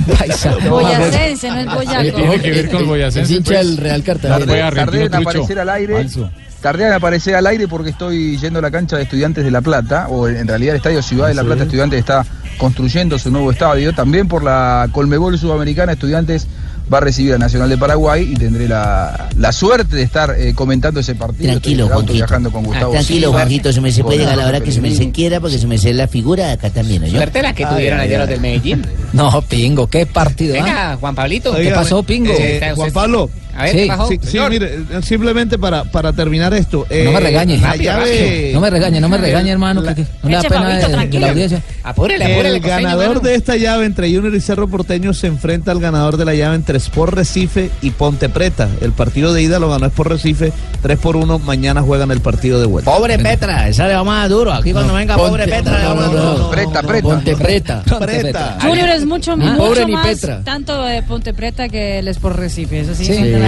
[0.70, 2.02] Boyacense, no es boyaco.
[2.02, 3.32] ¿Qué tiene que ver con Boyacense?
[3.32, 3.66] Es hincha pues?
[3.66, 4.70] del Real Cartagena.
[4.70, 5.94] Tardé en aparecer al aire.
[5.94, 6.30] Falso.
[6.60, 9.60] Tardé en aparecer al aire porque estoy yendo a la cancha de Estudiantes de La
[9.60, 12.24] Plata, o en realidad el Estadio Ciudad de La Plata Estudiantes está
[12.60, 13.92] construyendo su nuevo estadio.
[13.94, 16.46] También por la Colmebol Sudamericana Estudiantes
[16.92, 20.54] va a recibir a Nacional de Paraguay y tendré la, la suerte de estar eh,
[20.54, 21.50] comentando ese partido.
[21.52, 22.12] Tranquilo, Juanquito.
[22.12, 24.72] viajando con Gustavo Tranquilo, Silva, Juanquito, se me se puede llegar a la hora que
[24.72, 27.08] se me se quiera porque se me se la figura acá también, ¿no?
[27.08, 28.20] Suerte la que Ay, tuvieron ay, ayer ay.
[28.20, 28.86] los del Medellín.
[29.12, 30.54] No, Pingo, qué partido.
[30.54, 30.62] ¿ah?
[30.62, 31.52] Venga, Juan Pablito.
[31.54, 32.32] ¿Qué pasó, Pingo?
[32.32, 33.28] Eh, Juan Pablo.
[33.56, 34.08] A ver, sí, ¿qué pasó?
[34.08, 36.86] sí, mire, eh, simplemente para, para terminar esto.
[36.90, 37.58] eh, no me regañe.
[37.58, 39.82] La llave, No me regañe, no me regañe, hermano.
[39.82, 41.62] que no le da pena Pablito, de- de, la audiencia.
[41.82, 42.56] Apúrele, apúrele.
[42.56, 46.16] el costeño, ganador de esta llave entre Junior y Cerro Porteño se enfrenta al ganador
[46.16, 48.68] de la llave entre Sport Recife y Ponte Preta.
[48.80, 51.38] El partido de ida lo ganó Sport Recife 3 por 1.
[51.40, 52.90] Mañana juegan el partido de vuelta.
[52.90, 54.52] Pobre Petra, esa le va más duro.
[54.52, 56.50] Aquí cuando venga pobre Petra le va más duro.
[56.50, 57.02] Preta, preta.
[57.08, 57.82] Ponte preta.
[57.98, 58.58] Preta.
[58.62, 60.42] Junior es mucho, Ah, mucho pobre ni más Petra.
[60.44, 62.80] tanto de Ponte Preta que el Sport Recife.
[62.80, 63.04] Eso sí,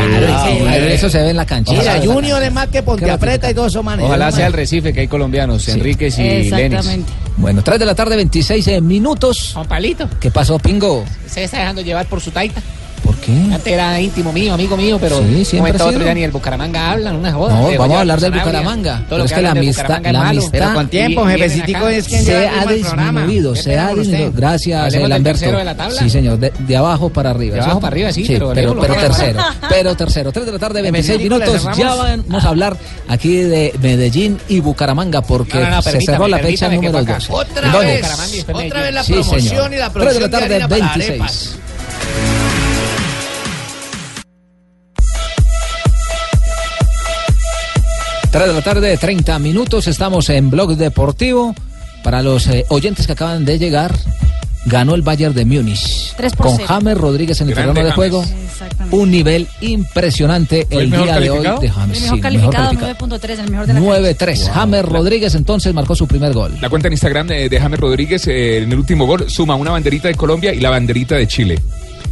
[0.07, 1.73] claro, eso se ve en la cancha.
[1.73, 4.07] Mira, Eso Junior es más que Ponte Apreta y todos esos manes.
[4.07, 4.53] Ojalá sea el.
[4.53, 6.53] Recife, que hay colombianos, Enríquez y Lenis.
[6.53, 7.13] Exactamente.
[7.37, 9.51] Bueno, 3 de la tarde, 26 minutos.
[9.55, 11.05] Juan Pablito, ¿Qué pasó, Pingo?
[11.27, 12.61] se está dejando llevar por su taita.
[13.03, 13.33] ¿Por qué?
[13.33, 16.91] Antes era íntimo mío, amigo mío, pero Sí, siempre momento otro ya ni el Bucaramanga
[16.91, 17.55] hablan, una joda.
[17.55, 18.33] No, vamos a hablar del.
[18.33, 18.99] Bucaramanga.
[19.09, 22.49] Todo Pero es que la amistad, la amistad Pero con tiempo, jefecitico, es quien se
[22.49, 24.33] ha disminuido, ¿Qué se ha disminuido.
[24.35, 25.47] Gracias, Lamberto.
[25.99, 27.57] Sí, señor, de, abajo para arriba.
[27.57, 29.41] De abajo para arriba, sí, pero pero, tercero.
[29.69, 31.77] Pero tercero, 3 de la tarde, 26 Jefecitico, le minutos.
[31.77, 32.77] Ya vamos a hablar
[33.09, 37.09] aquí de Medellín y Bucaramanga porque se cerró la fecha número fue 2.
[37.09, 37.35] acá.
[37.35, 38.07] Otra vez,
[38.53, 41.59] otra vez la promoción y la 3 de la tarde, harina para 26.
[48.33, 48.43] Arepas.
[48.43, 49.87] Tres de la tarde, 30 minutos.
[49.87, 51.55] Estamos en Blog Deportivo.
[52.03, 53.95] Para los eh, oyentes que acaban de llegar,
[54.67, 56.15] ganó el Bayern de Múnich.
[56.37, 56.57] Con.
[56.59, 57.95] James Rodríguez en el Grande terreno de James.
[57.95, 58.43] juego.
[58.53, 58.97] Exactamente.
[58.97, 61.97] Un nivel impresionante ¿Fue el día de hoy de James.
[61.99, 63.19] El Sí, mejor calificado, calificado.
[63.19, 64.51] 9.3, el mejor de la 9-3.
[64.53, 66.57] James Rodríguez entonces marcó su primer gol.
[66.61, 69.71] La cuenta en Instagram de, de James Rodríguez eh, en el último gol suma una
[69.73, 71.59] banderita de Colombia y la banderita de Chile.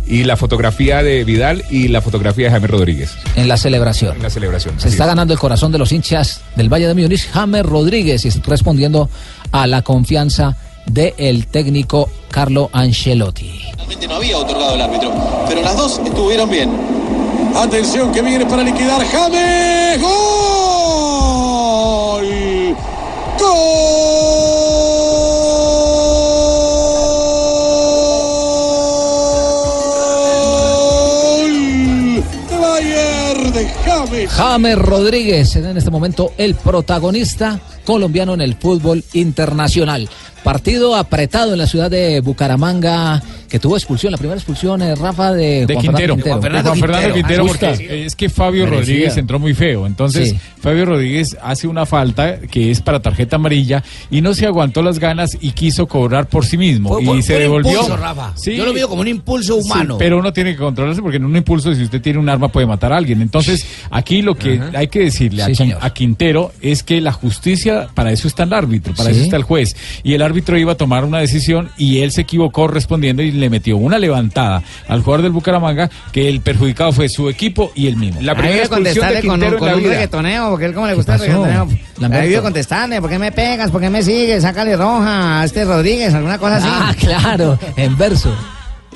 [0.07, 4.17] Y la fotografía de Vidal y la fotografía de James Rodríguez En la celebración.
[4.17, 4.75] en la celebración.
[4.81, 5.09] Se está es.
[5.09, 9.09] ganando el corazón de los hinchas del Valle de Múnich, James Rodríguez, y está respondiendo
[9.53, 13.61] a la confianza del técnico Carlo Ancelotti.
[13.77, 15.13] Realmente no había otorgado el árbitro,
[15.49, 16.71] pero las dos estuvieron bien.
[17.55, 20.01] Atención que viene para liquidar James.
[20.01, 20.11] ¡Gol!
[23.39, 23.91] ¡Gol!
[33.53, 34.31] de James.
[34.31, 40.09] James Rodríguez en este momento el protagonista colombiano en el fútbol internacional.
[40.43, 45.33] Partido apretado en la ciudad de Bucaramanga, que tuvo expulsión, la primera expulsión, eh, Rafa,
[45.33, 46.17] de, De Juan Quintero.
[46.17, 48.81] Fernando De Juan Fernando Quintero, porque es que Fabio Merecida.
[48.81, 49.87] Rodríguez entró muy feo.
[49.87, 50.39] Entonces, Sí.
[50.61, 54.99] Fabio Rodríguez hace una falta que es para tarjeta amarilla y no se aguantó las
[55.01, 56.91] ganas y quiso cobrar por sí mismo.
[56.91, 57.73] Fue- y fue- se fue devolvió.
[57.73, 58.33] impulso, Rafa.
[58.37, 58.55] Sí.
[58.57, 59.97] Yo lo veo como un impulso Sí, humano.
[59.99, 62.67] pero uno tiene que controlarse porque en un impulso, si usted tiene un arma, puede
[62.67, 63.21] matar a alguien.
[63.21, 68.13] Entonces, aquí lo que hay que decirle a, Quin- Quintero es que la justicia, para
[68.13, 69.17] eso está el árbitro, para Sí.
[69.17, 69.75] eso está el juez.
[70.05, 73.51] Y el árbitro iba a tomar una decisión y él se equivocó respondiendo y le
[73.51, 77.97] metió una levantada al jugador del Bucaramanga que el perjudicado fue su equipo y él
[77.97, 78.21] mismo.
[78.21, 80.75] La primera expulsión de contestarle con, Quintero un- en con la un reggaetoneo, porque él
[80.75, 81.69] como le gusta el reggaetoneo.
[82.13, 83.71] Ahí contestarle, ¿por qué me pegas?
[83.71, 84.43] ¿Por qué me sigues?
[84.43, 86.69] Sácale roja a este Rodríguez, alguna cosa así.
[86.71, 88.35] Ah, claro, en verso.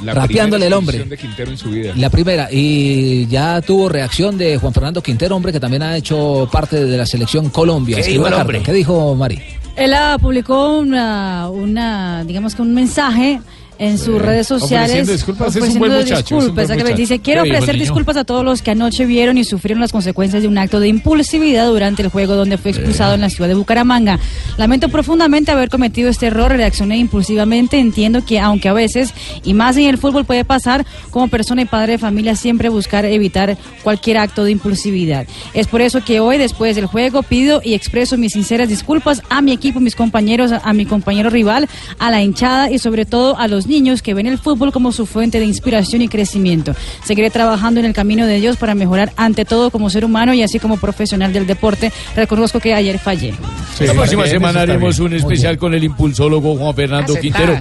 [0.03, 1.05] La rapeándole el hombre.
[1.05, 1.93] de Quintero en su vida.
[1.97, 6.49] La primera, y ya tuvo reacción de Juan Fernando Quintero, hombre que también ha hecho
[6.51, 7.97] parte de la selección Colombia.
[7.97, 8.63] ¿Qué dijo el hombre?
[8.63, 9.41] ¿Qué dijo Mari?
[9.77, 13.41] Él ah, publicó una, una, digamos que un mensaje
[13.85, 14.91] en sus redes sociales.
[14.91, 16.55] Ofreciendo disculpas, es un buen muchacho, un.
[16.97, 19.81] Dice, quiero ¿Qué dijo el ofrecer disculpas a todos los que anoche vieron y sufrieron
[19.81, 23.29] las consecuencias de un acto de impulsividad durante el juego donde fue expulsado en la
[23.29, 24.19] ciudad de Bucaramanga.
[24.57, 29.13] Lamento profundamente haber cometido este error, reaccioné impulsivamente, entiendo que aunque a veces,
[29.45, 33.05] y más en el fútbol puede pasar, como persona y padre de familia siempre buscar
[33.05, 35.27] evitar cualquier acto de impulsividad.
[35.53, 39.43] Es por eso que hoy, después del juego, pido y expreso mis sinceras disculpas a
[39.43, 41.69] mi equipo, mis compañeros, a, a mi compañero rival,
[41.99, 45.05] a la hinchada y sobre todo a los niños que ven el fútbol como su
[45.05, 46.77] fuente de inspiración y crecimiento.
[47.05, 50.43] Seguiré trabajando en el camino de Dios para mejorar ante todo como ser humano y
[50.43, 51.91] así como profesional del deporte.
[52.15, 53.35] Reconozco que ayer fallé.
[53.81, 55.13] la próxima bien, semana haremos bien.
[55.13, 57.59] un especial con el impulsólogo Juan Fernando Quintero,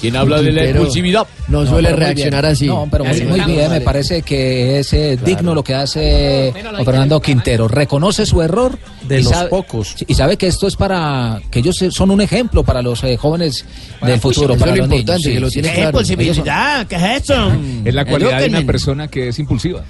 [0.00, 1.26] quien habla de la impulsividad.
[1.48, 2.52] No No, suele reaccionar bien.
[2.52, 2.66] así.
[2.66, 6.52] No, pero muy, muy bien, me parece que es eh, digno lo que hace
[6.84, 7.68] Fernando Quintero.
[7.68, 8.78] Reconoce su error.
[9.06, 9.94] De los sabe- pocos.
[10.08, 13.16] Y sabe que esto es para, que ellos eh, son un ejemplo para los eh,
[13.16, 13.64] jóvenes
[14.02, 15.00] del futuro, eso para es lo los niños.
[15.00, 15.90] importante, que lo tienen ¿Qué claro.
[15.90, 16.86] impulsividad?
[16.88, 17.52] ¿Qué es eso?
[17.84, 19.84] Es la cualidad de una persona que es impulsiva.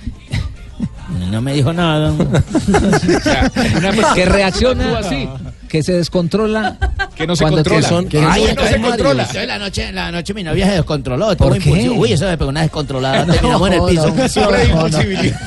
[1.31, 2.13] No me dijo nada.
[4.15, 5.29] que reacciona así,
[5.69, 6.77] que se descontrola.
[7.15, 7.89] Que no se cuando controla.
[7.89, 9.23] son- Que no Ay, se entonces controla.
[9.23, 11.37] Entonces la noche, la noche mi novia se descontroló.
[11.37, 11.89] ¿Por qué?
[11.91, 13.25] Uy, eso me pegó una descontrolada.
[13.33, 14.09] Terminamos en el piso.
[14.09, 14.99] no, no, no.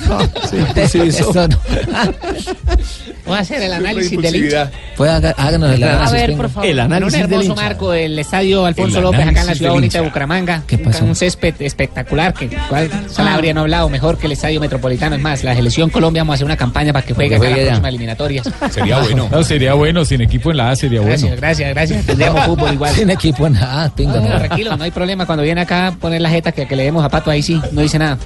[0.08, 0.20] No.
[3.26, 4.70] Voy a hacer el análisis del.
[4.98, 6.12] Puede haga- háganos el A análisis.
[6.14, 6.42] ver, venga.
[6.44, 6.66] por favor.
[6.70, 7.62] El En un análisis del hermoso hincha.
[7.62, 10.10] marco del estadio Alfonso El López acá en la análisis ciudad bonita de hincha.
[10.10, 10.64] Bucaramanga.
[10.66, 11.06] ¿Qué pasó?
[11.06, 15.16] Un césped espectacular que cuál Sanabria no ha hablado mejor que el estadio metropolitano.
[15.16, 17.56] Es más, la selección Colombia vamos a hacer una campaña para que juegue acá juegue
[17.56, 17.70] la allá.
[17.72, 18.44] próxima eliminatoria.
[18.72, 19.30] Sería bueno.
[19.40, 21.14] No, sería bueno, sin equipo en la A sería bueno.
[21.16, 22.06] Gracias, gracias, gracias.
[22.06, 22.94] Tendríamos fútbol igual.
[22.96, 24.38] Sin equipo, nada, pinga, No, no.
[24.38, 25.26] tranquilo, no hay problema.
[25.26, 27.62] Cuando viene acá a poner la jeta que, que le demos a Pato, ahí sí,
[27.72, 28.18] no dice nada.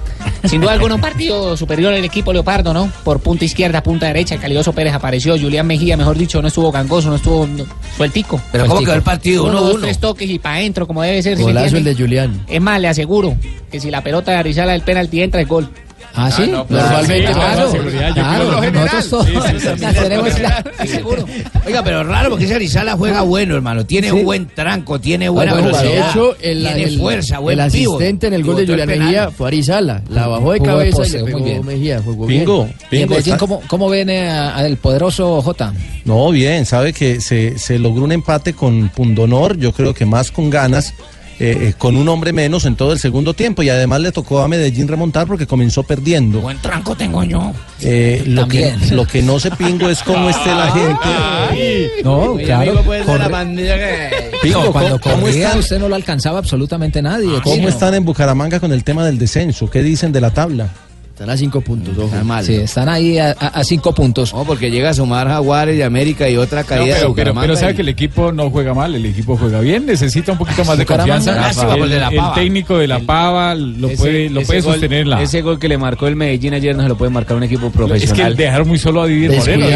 [0.45, 2.91] Sin duda alguna, un partido superior el equipo Leopardo, ¿no?
[3.03, 7.09] Por punta izquierda, punta derecha, Calioso Pérez apareció, Julián Mejía, mejor dicho, no estuvo gangoso,
[7.09, 7.65] no estuvo no,
[7.95, 8.41] sueltico.
[8.51, 9.43] Pero ¿cómo quedó el partido?
[9.43, 9.83] Uno, Uno, dos, uno.
[9.83, 11.37] tres toques y para adentro, como debe ser.
[11.37, 12.41] ¿sí me Golazo el de Julián.
[12.47, 13.35] Es más, le aseguro
[13.71, 15.69] que si la pelota de Arizala del penalti entra, es gol.
[16.15, 16.47] ¿Ah, sí?
[16.47, 17.71] no, pues, Normalmente, sí, claro,
[18.13, 19.33] claro, nosotros todos Sí,
[19.79, 20.63] la tenemos clara.
[20.85, 21.25] Seguro.
[21.65, 23.83] Oiga, pero raro porque ese Arizala juega bueno, hermano.
[23.85, 25.91] Tiene un buen tranco, tiene buena Bueno, velocidad.
[25.91, 27.95] de hecho, el, tiene el- fuerza, buen el pívot.
[27.95, 28.87] asistente en el gol de Julián.
[28.87, 30.01] Mejía fue Arizala.
[30.09, 31.65] La bajó de cabeza y le muy pegó bien.
[31.65, 32.01] Mejía.
[32.03, 32.45] Jugó bien.
[32.91, 35.73] Está- ¿cómo, ¿cómo viene a- a el poderoso J?
[36.05, 40.31] No, bien, sabe que se, se logró un empate con pundonor, yo creo que más
[40.31, 40.93] con ganas,
[41.39, 44.41] eh, eh, con un hombre menos en todo el segundo tiempo y además le tocó
[44.41, 46.41] a Medellín remontar porque comenzó perdiendo.
[46.41, 47.51] Buen tranco tengo yo.
[47.81, 51.91] Eh, lo, que, lo que no se pingo es cómo esté la gente.
[52.03, 52.81] No, Mi claro.
[52.85, 57.29] pues, la que- Pingo, No, cuando ¿cómo, están, usted no lo alcanzaba absolutamente nadie.
[57.43, 59.69] cómo están en Bucaramanga con el tema del descenso?
[59.69, 60.69] ¿Qué dicen de la tabla?
[61.13, 62.07] Están a cinco puntos, ojo.
[62.07, 62.43] Está mal.
[62.43, 64.33] Sí, están ahí a, cinco puntos.
[64.33, 67.33] No, porque llega a sumar Jaguares de América y otra No, caída de pero, pero,
[67.39, 70.39] pero sabe y- que el equipo no juega mal, el equipo juega bien, necesita un
[70.39, 71.49] poquito más de confianza.
[71.75, 72.33] el de la el, Pava.
[72.33, 75.21] técnico de la Pava lo Ese- puede, lo puede gol- sostener la.
[75.21, 77.67] Ese gol que le marcó el Medellín ayer no se lo puede marcar un equipo
[77.67, 78.35] es que profesional.
[78.35, 79.67] dejar muy solo a Didier Moreno.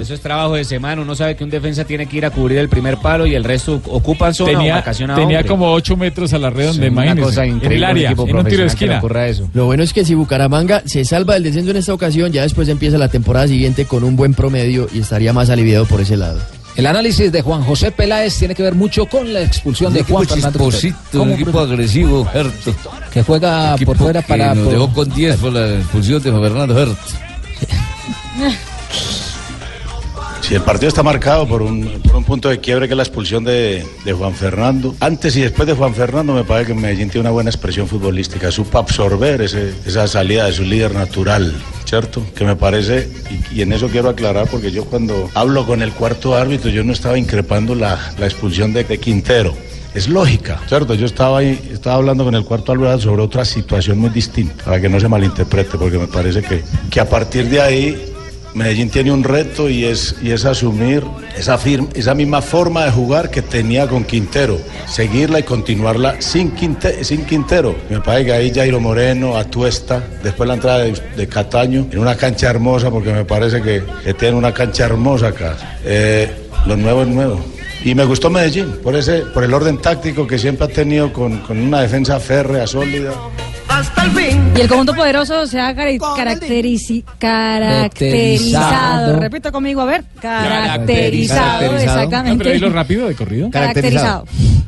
[0.00, 1.00] Eso es trabajo de semana.
[1.00, 3.42] Uno sabe que un defensa tiene que ir a cubrir el primer palo y el
[3.44, 5.48] resto ocupan zona o Tenía, marcación a tenía hombre.
[5.48, 7.88] como 8 metros a la red donde Sí, una imagínese, cosa en increíble, el un
[7.88, 9.48] área, equipo en un tiro de profesional esquina.
[9.54, 12.68] Lo bueno es que si Bucaramanga se salva del descenso en esta ocasión, ya después
[12.68, 16.40] empieza la temporada siguiente con un buen promedio y estaría más aliviado por ese lado.
[16.76, 20.26] El análisis de Juan José Peláez tiene que ver mucho con la expulsión de Juan
[20.26, 21.22] Fernando Quintero.
[21.22, 22.74] un equipo agresivo, Herto.
[23.12, 26.76] que juega por fuera para nos por- dejó con 10 por la expulsión de Fernando
[26.82, 26.96] Herto.
[30.46, 33.02] Si el partido está marcado por un, por un punto de quiebre que es la
[33.02, 33.82] expulsión de,
[34.16, 37.48] Juan Fernando, antes y después de Juan Fernando me parece que Medellín tiene una buena
[37.48, 41.54] expresión futbolística, supo absorber ese- esa salida de su líder natural,
[41.86, 42.22] ¿cierto?
[42.34, 43.08] Que me parece,
[43.52, 46.92] y, en eso quiero aclarar, porque yo cuando hablo con el cuarto árbitro, yo no
[46.92, 49.54] estaba increpando la, la expulsión de, de Quintero.
[49.94, 50.92] Es lógica, ¿cierto?
[50.94, 54.78] Yo estaba ahí, estaba hablando con el cuarto árbitro sobre otra situación muy distinta, para
[54.78, 58.10] que no se malinterprete, porque me parece que, que a partir de ahí
[58.54, 61.02] Medellín tiene un reto y es, y es asumir
[61.36, 61.58] esa,
[61.94, 66.54] esa misma forma de jugar que tenía con Quintero, seguirla y continuarla sin,
[67.02, 67.74] sin Quintero.
[67.90, 72.16] Me parece que ahí Jairo Moreno, Atuesta, después la entrada de, de Cataño, en una
[72.16, 75.56] cancha hermosa, porque me parece que, que tiene una cancha hermosa acá.
[75.84, 76.30] Eh,
[76.66, 77.44] lo nuevo es nuevo.
[77.84, 81.40] Y me gustó Medellín, por, ese, por el orden táctico que siempre ha tenido con,
[81.40, 83.12] con una defensa férrea, sólida.
[84.56, 89.18] Y el conjunto poderoso se ha cari- caracterici- caracterizado.
[89.20, 90.04] Repito conmigo, a ver.
[90.20, 92.42] Caracterizado, exactamente.
[92.44, 93.50] pero dilo rápido de corrido.
[93.50, 94.24] Caracterizado.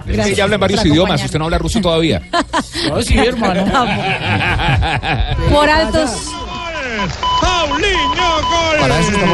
[0.06, 2.22] Es que ya habla en varios por idiomas, usted no habla ruso todavía.
[2.88, 3.64] No, sí, hermano.
[5.50, 6.10] Por altos.
[7.40, 8.76] Paulinho, gol.
[8.80, 9.26] Para eso está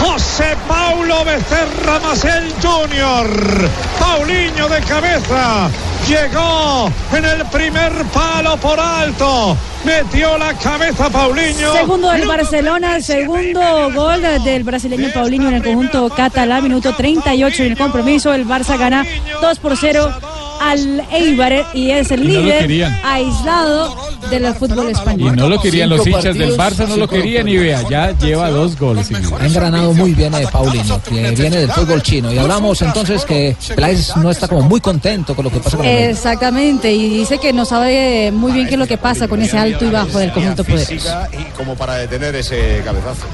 [0.00, 3.68] José Paulo Becerra Macel Jr.
[3.98, 5.70] Paulinho de cabeza.
[6.08, 9.56] Llegó en el primer palo por alto.
[9.84, 11.72] Metió la cabeza Paulinho.
[11.72, 17.72] Segundo del Barcelona, segundo gol del brasileño Paulinho en el conjunto catalán, minuto 38 en
[17.72, 18.32] el compromiso.
[18.32, 19.04] El Barça gana
[19.40, 20.12] 2 por 0
[20.60, 23.96] al Eibar y es el líder aislado
[24.30, 25.36] del fútbol Y español.
[25.36, 28.78] no lo querían los hinchas del Barça, no lo querían y vea, ya lleva dos
[28.78, 29.08] goles.
[29.38, 32.32] Ha engranado muy bien eh, Paulinho, que viene del fútbol chino.
[32.32, 35.86] Y hablamos entonces que Peláez no está como muy contento con lo que pasa con
[35.86, 39.40] el Exactamente, y dice que no sabe muy bien qué es lo que pasa con
[39.42, 41.08] ese alto y bajo del conjunto poderoso.
[41.32, 43.26] y como para detener ese cabezazo.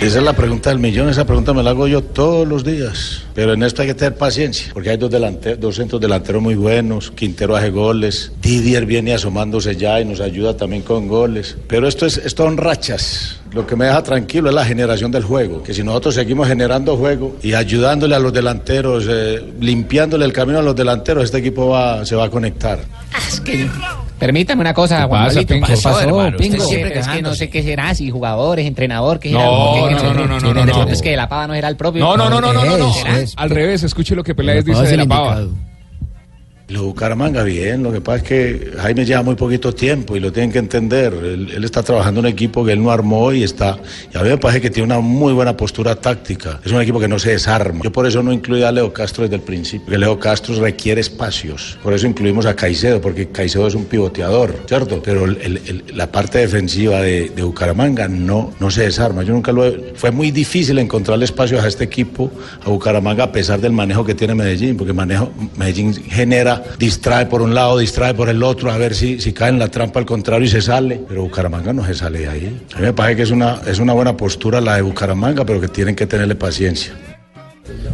[0.00, 3.22] Esa es la pregunta del millón, esa pregunta me la hago yo todos los días.
[3.34, 6.54] Pero en esto hay que tener paciencia, porque hay dos, delante- dos centros delanteros muy
[6.54, 11.56] buenos, Quintero hace goles, Didier viene asomándose ya y nos ayuda también con goles.
[11.66, 13.40] Pero esto, es, esto son rachas.
[13.52, 16.96] Lo que me deja tranquilo es la generación del juego, que si nosotros seguimos generando
[16.96, 21.68] juego y ayudándole a los delanteros, eh, limpiándole el camino a los delanteros, este equipo
[21.68, 22.78] va, se va a conectar.
[24.18, 25.54] Permítame una cosa, ¿Qué Juan pasa, Pablito.
[25.54, 25.66] Pingo?
[25.66, 26.36] ¿Qué pasó, hermano?
[26.38, 26.56] Pingo?
[26.62, 29.50] Usted siempre es que no sé qué será, si jugadores, entrenador, qué No, será.
[29.50, 30.88] No, ¿Qué no, no, no, no, no.
[30.88, 32.04] Es que de la pava no era el propio.
[32.04, 32.94] No, no, no, no, no, no.
[33.36, 35.42] Al revés, escuche lo que Peláez dice es de la pava.
[36.72, 40.32] Lo Bucaramanga bien, lo que pasa es que Jaime lleva muy poquito tiempo y lo
[40.32, 41.12] tienen que entender.
[41.12, 43.78] Él, está trabajando en un equipo que él no armó y está.
[44.12, 46.60] Y a mí me parece que tiene una muy buena postura táctica.
[46.64, 47.80] Es un equipo que no se desarma.
[47.84, 51.02] Yo por eso no incluía a Leo Castro desde el principio, porque Leo Castro requiere
[51.02, 51.78] espacios.
[51.82, 55.02] Por eso incluimos a Caicedo, porque Caicedo es un pivoteador, ¿cierto?
[55.04, 59.24] Pero la parte defensiva de, de Bucaramanga no, no se desarma.
[59.24, 62.30] Yo nunca lo he- Fue muy difícil encontrarle espacios a este equipo,
[62.64, 67.42] a Bucaramanga, a pesar del manejo que tiene Medellín, porque manejo, Medellín genera, distrae por
[67.42, 70.06] un lado, distrae por el otro, a ver si, si cae en la trampa al
[70.06, 71.00] contrario y se sale.
[71.08, 72.66] Pero Bucaramanga no se sale de ahí.
[72.74, 75.60] A mí me parece que es una, es una buena postura la de Bucaramanga, pero
[75.60, 76.92] que tienen que tenerle paciencia.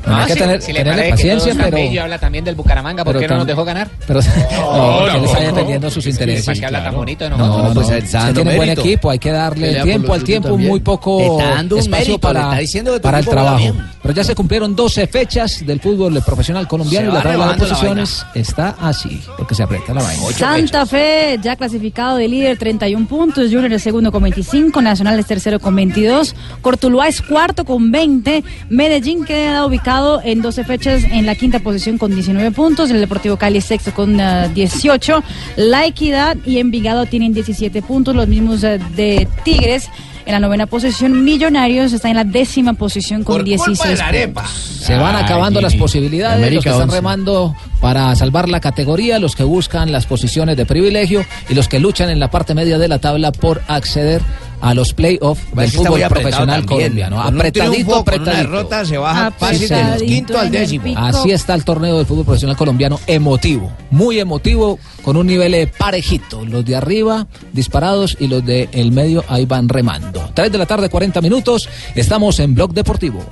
[0.07, 3.05] Hay que si- tener- si le tenerle paciencia, que pero- Bello habla también del Bucaramanga,
[3.05, 3.89] ¿por qué no nos dejó ganar?
[4.07, 5.47] Pero no, que él está no.
[5.47, 6.47] defendiendo sus intereses.
[6.47, 7.75] ¿Para qué habla tan bonito de No, nosotros?
[7.75, 10.71] pues Está se dando tiene buen equipo, hay que darle tiempo al tiempo, también.
[10.71, 13.75] muy poco espacio mérito, para, que para el trabajo.
[14.03, 17.59] Pero ya se cumplieron 12 fechas del fútbol profesional colombiano Se y la tabla de
[17.59, 20.23] posiciones está así, porque se aprieta la vaina.
[20.33, 25.27] Santa Fe ya clasificado de líder 31 puntos, Junior es segundo con 25, Nacional es
[25.27, 31.27] tercero con 22, Cortuluá es cuarto con 20, Medellín queda ubicado en 12 fechas en
[31.27, 35.23] la quinta posición con 19 puntos, el Deportivo Cali sexto con ah, 18,
[35.57, 39.89] La Equidad y Envigado tienen 17 puntos, los mismos ah, de Tigres.
[40.27, 44.51] En la novena posición, Millonarios está en la décima posición con 16 puntos.
[44.51, 46.97] Se van acabando las posibilidades, los que están 11.
[46.97, 51.81] remando para salvar la categoría, los que buscan las posiciones de privilegio y los que
[51.81, 54.21] luchan en la parte media de la tabla por acceder
[54.61, 57.21] a los playoffs del que está fútbol profesional colombiano.
[57.21, 58.37] Apretadito, triunfo, con una apretadito.
[58.37, 60.95] derrota se baja fácil del Apretadito quinto al décimo.
[60.97, 65.67] Así está el torneo del fútbol profesional colombiano, emotivo, muy emotivo, con un nivel eh,
[65.67, 66.45] parejito.
[66.45, 70.31] Los de arriba disparados y los de el medio ahí van remando.
[70.35, 73.25] 3 de la tarde, 40 minutos, estamos en Blog Deportivo.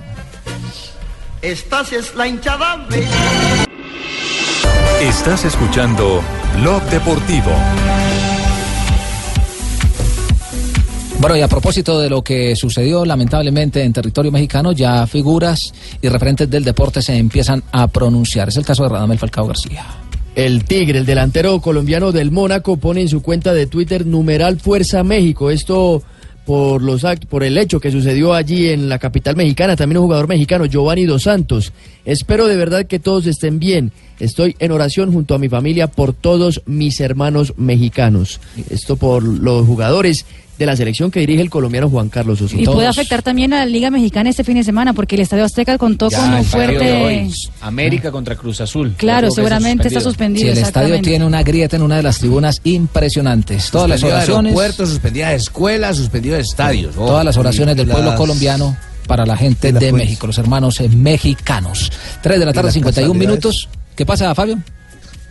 [1.43, 2.87] Estás es la hinchada.
[5.01, 6.23] Estás escuchando
[6.61, 7.53] Blog Deportivo.
[11.27, 16.09] Bueno, y a propósito de lo que sucedió lamentablemente en territorio mexicano, ya figuras y
[16.09, 18.49] referentes del deporte se empiezan a pronunciar.
[18.49, 19.85] Es el caso de Radamel Falcao García.
[20.37, 25.03] El Tigre, el delantero colombiano del Mónaco, pone en su cuenta de Twitter numeral Fuerza
[25.03, 25.51] México.
[25.51, 26.01] Esto
[26.45, 30.29] por los por el hecho que sucedió allí en la capital mexicana, también un jugador
[30.29, 31.73] mexicano, Giovanni Dos Santos.
[32.05, 33.91] Espero de verdad que todos estén bien.
[34.21, 38.41] Estoy en oración junto a mi familia por todos mis hermanos mexicanos.
[38.71, 40.25] Esto por los jugadores
[40.59, 42.63] de la selección que dirige el colombiano Juan Carlos Osorio.
[42.63, 45.45] Y puede afectar también a la Liga Mexicana este fin de semana, porque el Estadio
[45.45, 47.29] Azteca contó con un fuerte.
[47.61, 48.95] América contra Cruz Azul.
[48.97, 50.51] Claro, seguramente está Sí, suspendido.
[50.53, 53.71] el estadio tiene una grieta en una de las tribunas impresionantes.
[53.71, 54.51] Todas las Suspendió oraciones.
[54.51, 56.95] aeropuertos, suspendió escuelas, suspendió estadios.
[56.97, 58.77] Oh, Todas las oraciones del pueblo las- colombiano
[59.07, 60.09] para la gente las de fuentes.
[60.09, 61.93] México, los hermanos mexicanos.
[62.23, 63.45] 3 de la tarde, las 51 casualidades.
[63.45, 63.69] minutos.
[63.95, 64.59] ¿Qué pasa, Fabio?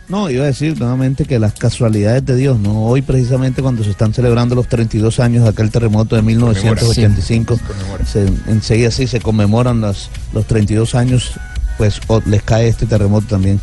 [0.08, 2.84] No, iba a decir nuevamente que las casualidades de Dios, ¿no?
[2.84, 7.58] Hoy precisamente cuando se están celebrando los 32 años de aquel terremoto de 1985,
[8.06, 11.32] se, enseguida sí se conmemoran los, los 32 años,
[11.76, 13.60] pues les cae este terremoto también.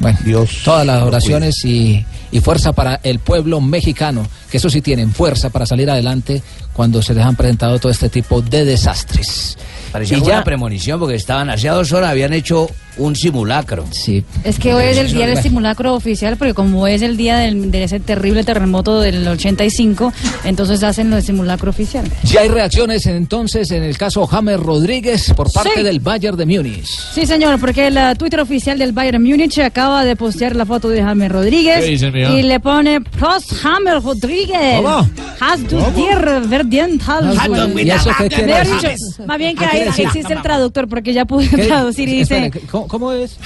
[0.00, 0.60] Bueno, Dios.
[0.64, 5.50] Todas las oraciones y, y fuerza para el pueblo mexicano, que eso sí tienen fuerza
[5.50, 6.42] para salir adelante
[6.72, 9.56] cuando se les han presentado todo este tipo de desastres.
[9.92, 12.68] Parecía y ya, premonición porque estaban hacía dos horas, habían hecho
[12.98, 13.86] un simulacro.
[13.90, 14.22] Sí.
[14.44, 17.70] Es que hoy es el día del simulacro oficial, porque como es el día del-
[17.70, 20.12] de ese terrible terremoto del 85,
[20.44, 22.04] entonces hacen el simulacro oficial.
[22.24, 25.82] ya hay reacciones entonces en el caso James Rodríguez por parte Sí.
[25.82, 26.86] del Bayern de Múnich.
[27.14, 31.02] Sí, señor, porque el Twitter oficial del Bayern Múnich acaba de postear la foto de
[31.02, 32.30] James Rodríguez ¿Qué dice, mira?
[32.30, 34.76] y le pone Prost James Rodríguez.
[34.76, 35.08] ¿Cómo?
[35.40, 38.90] Has du dir verdient ¿Y eso qué quiere Mejor decir?
[38.90, 40.06] dicho, Más bien que ¿Qué ahí decir?
[40.06, 41.66] existe el traductor, porque ya pude ¿Qué?
[41.66, 42.50] traducir y dice...
[42.70, 43.36] ¿cómo, cómo es?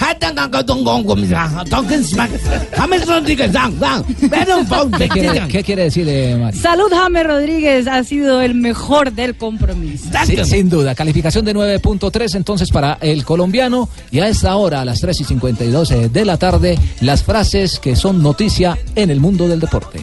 [4.97, 6.57] ¿Qué quiere, qué quiere decir, eh, Mari?
[6.57, 10.07] Salud, James Rodríguez, ha sido el mejor del compromiso.
[10.25, 14.85] Sí, sin duda, calificación de 9.3 entonces para el colombiano y a esta hora, a
[14.85, 19.49] las 3 y 52 de la tarde, las frases que son noticia en el mundo
[19.49, 20.01] del deporte.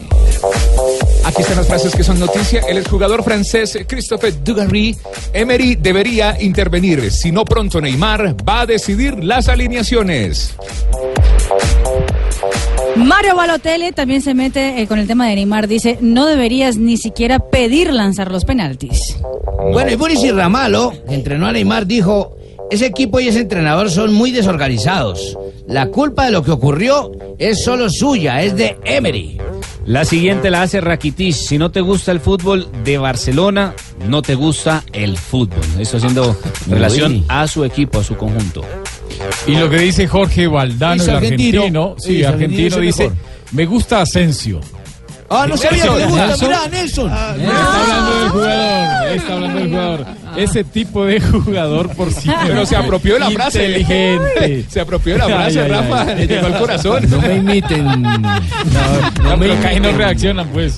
[1.24, 2.60] Aquí están las frases que son noticia.
[2.68, 4.96] El exjugador francés Christophe Dugarry,
[5.32, 7.10] Emery debería intervenir.
[7.10, 10.54] Si no pronto Neymar va a decidir las alineaciones.
[12.96, 15.66] Mario Balotelli también se mete eh, con el tema de Neymar.
[15.66, 19.16] Dice, no deberías ni siquiera pedir lanzar los penaltis.
[19.72, 22.36] Bueno, y Boris Ramalo, que entrenó a Neymar, dijo,
[22.70, 25.38] ese equipo y ese entrenador son muy desorganizados.
[25.66, 29.38] La culpa de lo que ocurrió es solo suya, es de Emery.
[29.86, 31.34] La siguiente la hace Rakitic.
[31.34, 33.74] Si no te gusta el fútbol de Barcelona,
[34.08, 35.64] no te gusta el fútbol.
[35.78, 36.36] Eso haciendo
[36.68, 38.62] relación a su equipo, a su conjunto.
[39.46, 41.60] Y lo que dice Jorge Valdano, el argentino.
[41.60, 43.16] argentino, sí, argentino argentino, dice, dice
[43.52, 44.60] me gusta Asensio.
[45.30, 47.10] Ah, no sabía que le gusta, mirá, Nelson.
[47.10, 50.06] Está hablando del jugador, está hablando del jugador.
[50.36, 52.30] Ese tipo de jugador por sí.
[52.46, 53.64] Pero se apropió de la frase.
[53.66, 54.64] Inteligente.
[54.70, 55.88] Se apropió de la frase, Ay, ay, ay.
[55.90, 56.14] Rafa.
[56.14, 57.10] Le llegó al corazón.
[57.10, 57.84] No me imiten.
[58.02, 60.76] No, No, me pero no reaccionan, pues.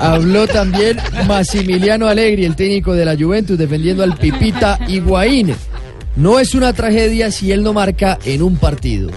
[0.00, 5.54] Habló también Massimiliano Allegri, el técnico de la Juventus, defendiendo al Pipita Higuaín.
[6.16, 9.10] No es una tragedia si él no marca en un partido.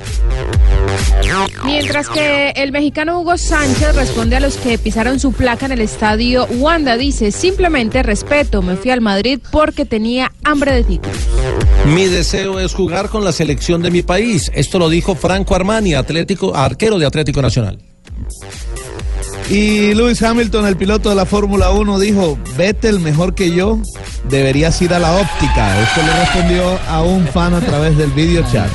[1.64, 5.82] Mientras que el mexicano Hugo Sánchez responde a los que pisaron su placa en el
[5.82, 11.18] estadio Wanda, dice, simplemente respeto, me fui al Madrid porque tenía hambre de títulos.
[11.86, 14.52] Mi deseo es jugar con la selección de mi país.
[14.54, 17.80] Esto lo dijo Franco Armani, atlético, arquero de Atlético Nacional.
[19.50, 23.80] Y Lewis Hamilton, el piloto de la Fórmula 1, dijo, Vettel mejor que yo,
[24.30, 25.82] deberías ir a la óptica.
[25.82, 28.70] Esto le respondió a un fan a través del video chat.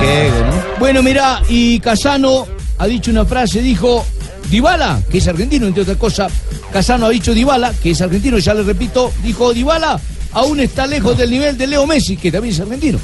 [0.00, 0.78] Qué ego, ¿no?
[0.78, 2.46] Bueno, mira, y Casano
[2.78, 4.04] ha dicho una frase, dijo,
[4.50, 6.32] Dybala, que es argentino, entre otras cosas,
[6.72, 9.98] Casano ha dicho Dybala, que es argentino, ya le repito, dijo Dybala,
[10.32, 12.98] aún está lejos del nivel de Leo Messi, que también es argentino.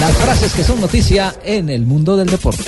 [0.00, 2.62] Las frases que son noticia en el mundo del deporte.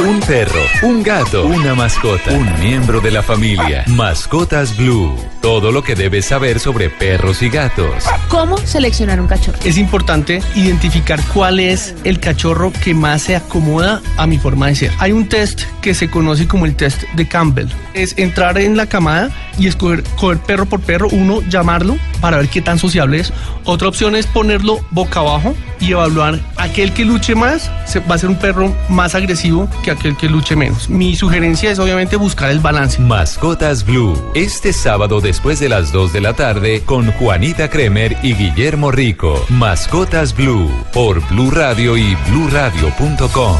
[0.00, 3.84] Un perro, un gato, una mascota, un miembro de la familia.
[3.86, 5.14] Mascotas Blue.
[5.40, 8.04] Todo lo que debes saber sobre perros y gatos.
[8.28, 9.58] ¿Cómo seleccionar un cachorro?
[9.64, 14.76] Es importante identificar cuál es el cachorro que más se acomoda a mi forma de
[14.76, 14.92] ser.
[14.98, 17.68] Hay un test que se conoce como el test de Campbell.
[17.94, 22.48] Es entrar en la camada y escoger coger perro por perro, uno llamarlo para ver
[22.48, 23.32] qué tan sociable es.
[23.64, 28.18] Otra opción es ponerlo boca abajo y evaluar aquel que luche más se- va a
[28.18, 30.88] ser un perro más agresivo que aquel que luche menos.
[30.88, 33.00] Mi sugerencia es obviamente buscar el balance.
[33.00, 34.20] Mascotas Blue.
[34.34, 39.44] Este sábado después de las 2 de la tarde con Juanita Kremer y Guillermo Rico.
[39.48, 43.56] Mascotas Blue por Blue Radio y bluradio.com.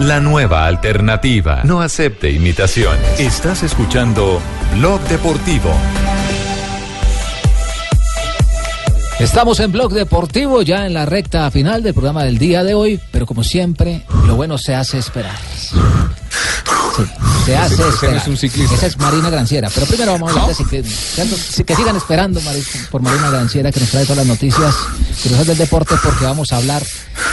[0.00, 1.62] La nueva alternativa.
[1.64, 3.20] No acepte imitaciones.
[3.20, 4.40] Estás escuchando
[4.74, 5.70] Blog Deportivo.
[9.24, 13.00] Estamos en Blog Deportivo, ya en la recta final del programa del día de hoy,
[13.10, 15.34] pero como siempre, lo bueno se hace esperar.
[17.44, 18.16] Se hace esperar.
[18.16, 18.74] es un ciclista.
[18.74, 19.68] Esa es Marina Granciera.
[19.74, 21.36] Pero primero vamos a hablar de ciclismo.
[21.66, 22.40] Que sigan esperando
[22.90, 24.74] por Marina Granciera, que nos trae todas las noticias
[25.22, 26.82] curiosas del deporte, porque vamos a hablar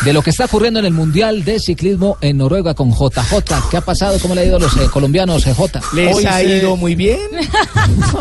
[0.04, 3.70] de lo que está ocurriendo en el Mundial de Ciclismo en Noruega con JJ.
[3.70, 4.18] ¿Qué ha pasado?
[4.20, 5.82] ¿Cómo le ha ido a los eh, colombianos, eh, J?
[5.94, 7.20] Les ha ido muy bien.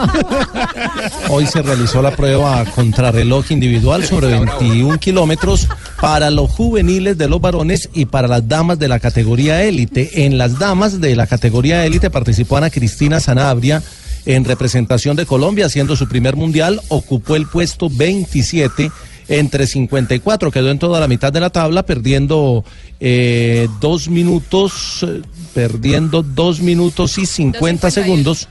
[1.30, 5.68] Hoy se realizó la prueba contrarreloj individual sobre 21 kilómetros
[6.00, 10.26] para los juveniles de los varones y para las damas de la categoría élite.
[10.26, 13.82] En las damas de la categoría élite participó Ana Cristina Sanabria
[14.26, 18.90] en representación de Colombia, haciendo su primer mundial, ocupó el puesto 27
[19.28, 22.64] entre 54, quedó en toda la mitad de la tabla, perdiendo
[22.98, 25.22] eh, dos minutos, eh,
[25.54, 28.48] perdiendo dos minutos y 50 segundos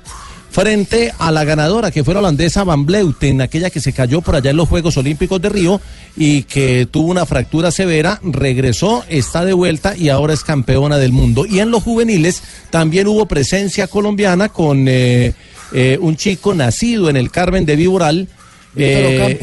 [0.52, 4.36] frente a la ganadora que fue la holandesa Van Bleuten, aquella que se cayó por
[4.36, 5.82] allá en los Juegos Olímpicos de Río
[6.16, 11.12] y que tuvo una fractura severa, regresó, está de vuelta y ahora es campeona del
[11.12, 11.46] mundo.
[11.46, 15.34] Y en los juveniles también hubo presencia colombiana con eh,
[15.74, 18.28] eh, un chico nacido en el Carmen de Viboral.
[18.74, 19.40] Víctor eh,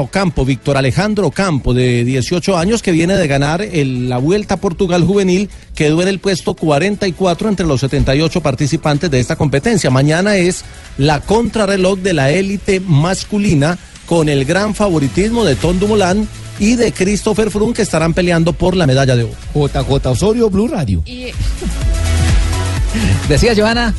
[0.00, 0.44] Ocampo.
[0.44, 5.04] Víctor Alejandro Ocampo, de 18 años, que viene de ganar el- la Vuelta a Portugal
[5.04, 9.90] Juvenil, quedó en el puesto 44 entre los 78 participantes de esta competencia.
[9.90, 10.64] Mañana es
[10.98, 16.28] la contrarreloj de la élite masculina con el gran favoritismo de Tom Dumoulin
[16.58, 19.34] y de Christopher Froome que estarán peleando por la medalla de oro.
[19.54, 21.02] JJ Osorio, Blue Radio.
[21.06, 21.26] Y
[23.28, 23.94] Decía Joana.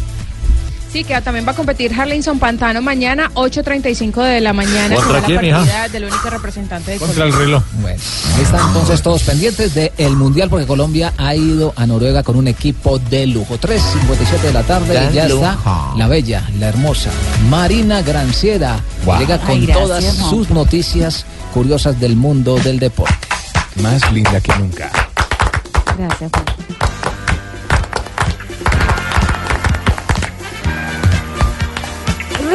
[0.95, 4.95] Sí, que también va a competir Harlinson Pantano mañana, 8.35 de la mañana.
[4.95, 5.57] ¿Contra quién, la hija?
[5.57, 7.25] partida del único representante de Colombia.
[7.37, 7.63] reloj.
[7.81, 8.01] Bueno,
[8.35, 12.47] ahí están entonces todos pendientes del Mundial porque Colombia ha ido a Noruega con un
[12.47, 13.59] equipo de lujo.
[13.59, 15.57] 3.57 de la tarde Gran y ya está
[15.97, 17.09] la bella, la hermosa
[17.49, 18.79] Marina Granciera.
[19.03, 19.19] Wow.
[19.19, 23.27] Llega con Ay, gracias, todas sus noticias curiosas del mundo del deporte.
[23.81, 24.89] Más linda que nunca.
[25.97, 26.31] Gracias.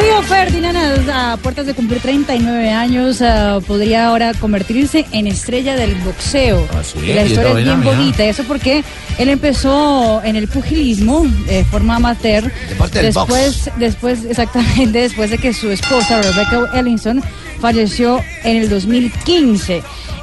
[0.00, 5.94] Río Ferdinand, a puertas de cumplir 39 años, ah, podría ahora convertirse en estrella del
[5.96, 6.66] boxeo.
[6.82, 7.12] sí?
[7.12, 8.24] La ¿Y historia es bien bonita.
[8.24, 8.82] Eso porque
[9.18, 12.50] él empezó en el pugilismo de forma amateur.
[12.92, 17.22] Del después, después, exactamente, después de que su esposa, Rebecca Ellingson,
[17.60, 19.82] falleció en el 2015.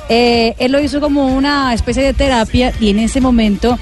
[0.10, 3.78] Eh, él lo hizo como una especie de terapia y en ese momento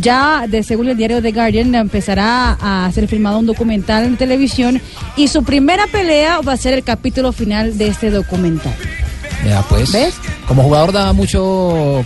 [0.00, 4.80] ya, de, según el diario The Guardian, empezará a ser filmado un documental en televisión
[5.16, 8.74] y su primera pelea va a ser el capítulo final de este documental.
[9.44, 9.92] Ya pues.
[9.92, 10.14] ¿Ves?
[10.46, 12.04] Como jugador da mucho.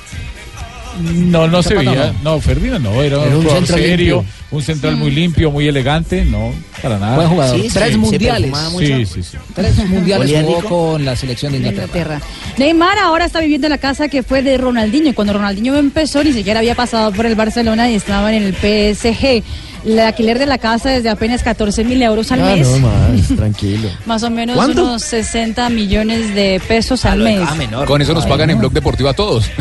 [1.01, 2.13] No, no se veía.
[2.23, 2.41] no.
[2.41, 4.35] Ferdinand no, era, Era un un jugador central serio, limpio.
[4.51, 7.17] un central muy limpio, muy elegante, no, para nada.
[7.17, 7.61] Buen jugador.
[7.73, 8.53] Tres mundiales.
[8.79, 9.37] Sí, sí, sí.
[9.55, 12.15] Tres mundiales jugó con la selección de de Inglaterra.
[12.17, 12.55] Inglaterra.
[12.59, 15.15] Neymar ahora está viviendo en la casa que fue de Ronaldinho.
[15.15, 19.43] Cuando Ronaldinho empezó, ni siquiera había pasado por el Barcelona y estaba en el PSG.
[19.85, 22.69] El alquiler de la casa es de apenas 14 mil euros al Ah, mes.
[22.69, 23.89] no más, tranquilo.
[24.07, 24.83] Más o menos ¿Cuánto?
[24.85, 27.41] unos 60 millones de pesos al mes.
[27.87, 29.49] Con eso nos pagan en Blog Deportivo a todos.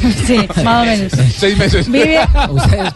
[0.26, 1.12] Sí, más o menos.
[1.36, 1.88] Seis meses.
[1.90, 2.20] Vive-
[2.50, 2.92] Ustedes,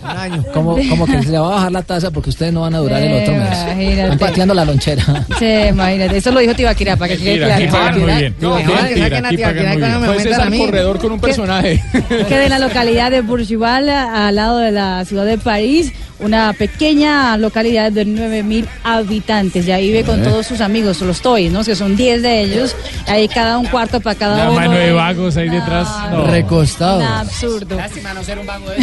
[0.53, 2.79] como, como que se le va a bajar la tasa porque ustedes no van a
[2.79, 3.59] durar el otro mes.
[3.65, 4.03] Imagínate.
[4.03, 5.27] Están pateando la lonchera.
[5.39, 6.17] Sí, imagínate.
[6.17, 7.73] Eso lo dijo Tibaquira, para que quede aquí claro.
[7.85, 8.35] pagan muy bien.
[8.41, 9.99] No, Mentira, que saquen a aquí Tibaquira, pagan muy cuando me bien.
[9.99, 10.59] Fue aumentan César a mí.
[10.59, 11.83] Corredor con un personaje.
[12.29, 17.37] que de la localidad de Bourgival, al lado de la ciudad de París, una pequeña
[17.37, 19.67] localidad de 9.000 habitantes.
[19.67, 20.25] Y ahí vive con Eh.
[20.25, 21.65] todos sus amigos, los Toys, ¿no?
[21.65, 22.75] Que son 10 de ellos.
[23.07, 24.55] Ahí cada un cuarto para cada Una uno.
[24.61, 25.89] mano de vagos ahí detrás.
[26.11, 26.27] No.
[26.27, 26.99] Recostado.
[26.99, 27.77] Un absurdo.
[27.77, 28.67] Lástima no ser un vago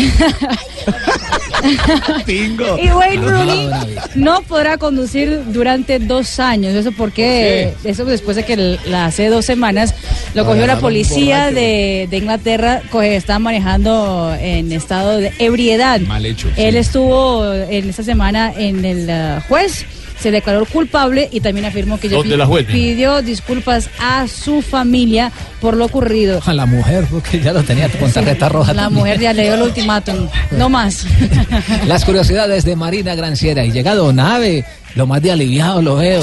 [2.27, 3.69] Y Wayne Rooney
[4.15, 6.73] no podrá conducir durante dos años.
[6.73, 9.93] Eso porque, eso después de que el- la- hace dos semanas
[10.33, 15.99] lo cogió la policía de, de Inglaterra, coge- estaba manejando en estado de ebriedad.
[16.01, 16.47] Mal hecho.
[16.55, 17.20] Él estuvo
[17.69, 19.85] en esta semana en el eh, juez.
[20.19, 22.67] Se declaró culpable y también afirmó que ya ¿Dónde pi- la juez?
[22.67, 26.39] pidió disculpas a su familia por lo ocurrido.
[26.45, 28.71] A la mujer, porque ya lo tenía con tarjeta roja.
[28.71, 28.99] La también.
[28.99, 30.27] mujer ya le dio el ultimátum.
[30.51, 31.05] No más.
[31.87, 33.65] Las curiosidades de Marina Granciera.
[33.65, 34.63] Y llega Don Ave,
[34.93, 36.21] lo más de aliviado lo veo.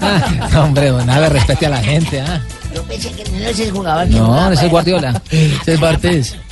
[0.00, 2.22] Ah, no, hombre, Don Ave, respete a la gente.
[2.22, 2.40] ah.
[2.74, 4.08] Yo pensé que no es el jugador.
[4.08, 5.22] No, ese es para- Guardiola.
[5.66, 6.36] Es Bartés.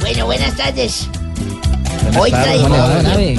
[0.00, 1.08] Bueno, buenas tardes.
[2.18, 2.68] Hoy traigo,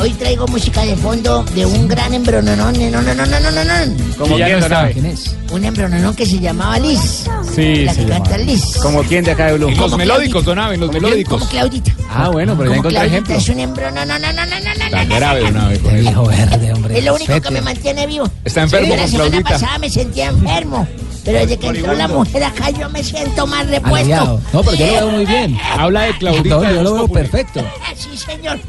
[0.02, 2.74] hoy traigo música de fondo de un gran embrononón.
[2.92, 3.96] No, no, no, no, no, no, no.
[4.18, 4.70] ¿Cómo Ya quién, no.
[4.70, 4.94] Nave?
[4.94, 5.36] ¿Quién es?
[5.52, 7.26] Un embrononón que se llamaba Liz.
[7.56, 8.78] Sí, la se que canta Liz.
[8.82, 9.70] ¿Como quién de acá de Blue?
[9.70, 10.50] Los Como melódicos, Claudita.
[10.50, 11.48] Don Ave, los Como melódicos.
[11.50, 11.92] Claudita.
[12.10, 13.36] Ah, bueno, pero ya Como encontré Claudita ejemplo.
[13.36, 14.08] es un embrononón.
[14.08, 15.48] No, no, no, no, no, no, Tan no, grave, no.
[15.48, 15.80] Don Ave.
[15.80, 16.02] con Qué eso.
[16.10, 16.98] viejo verde, hombre.
[17.00, 18.30] Es lo único que me mantiene vivo.
[18.44, 19.50] Está enfermo Sí, la con semana Claudita.
[19.52, 20.88] pasada me sentía enfermo.
[21.24, 23.96] Pero desde que entró la mujer acá yo me siento más repuesto.
[23.98, 24.42] Aliviado.
[24.52, 25.58] No, pero yo lo veo muy bien.
[25.78, 26.56] Habla de Claudita.
[26.56, 27.64] No, yo lo veo perfecto.
[27.96, 28.60] Sí, señor.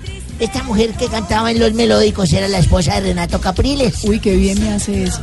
[0.40, 4.02] Esta mujer que cantaba en los melódicos era la esposa de Renato Capriles.
[4.04, 5.20] Uy, qué bien me hace eso.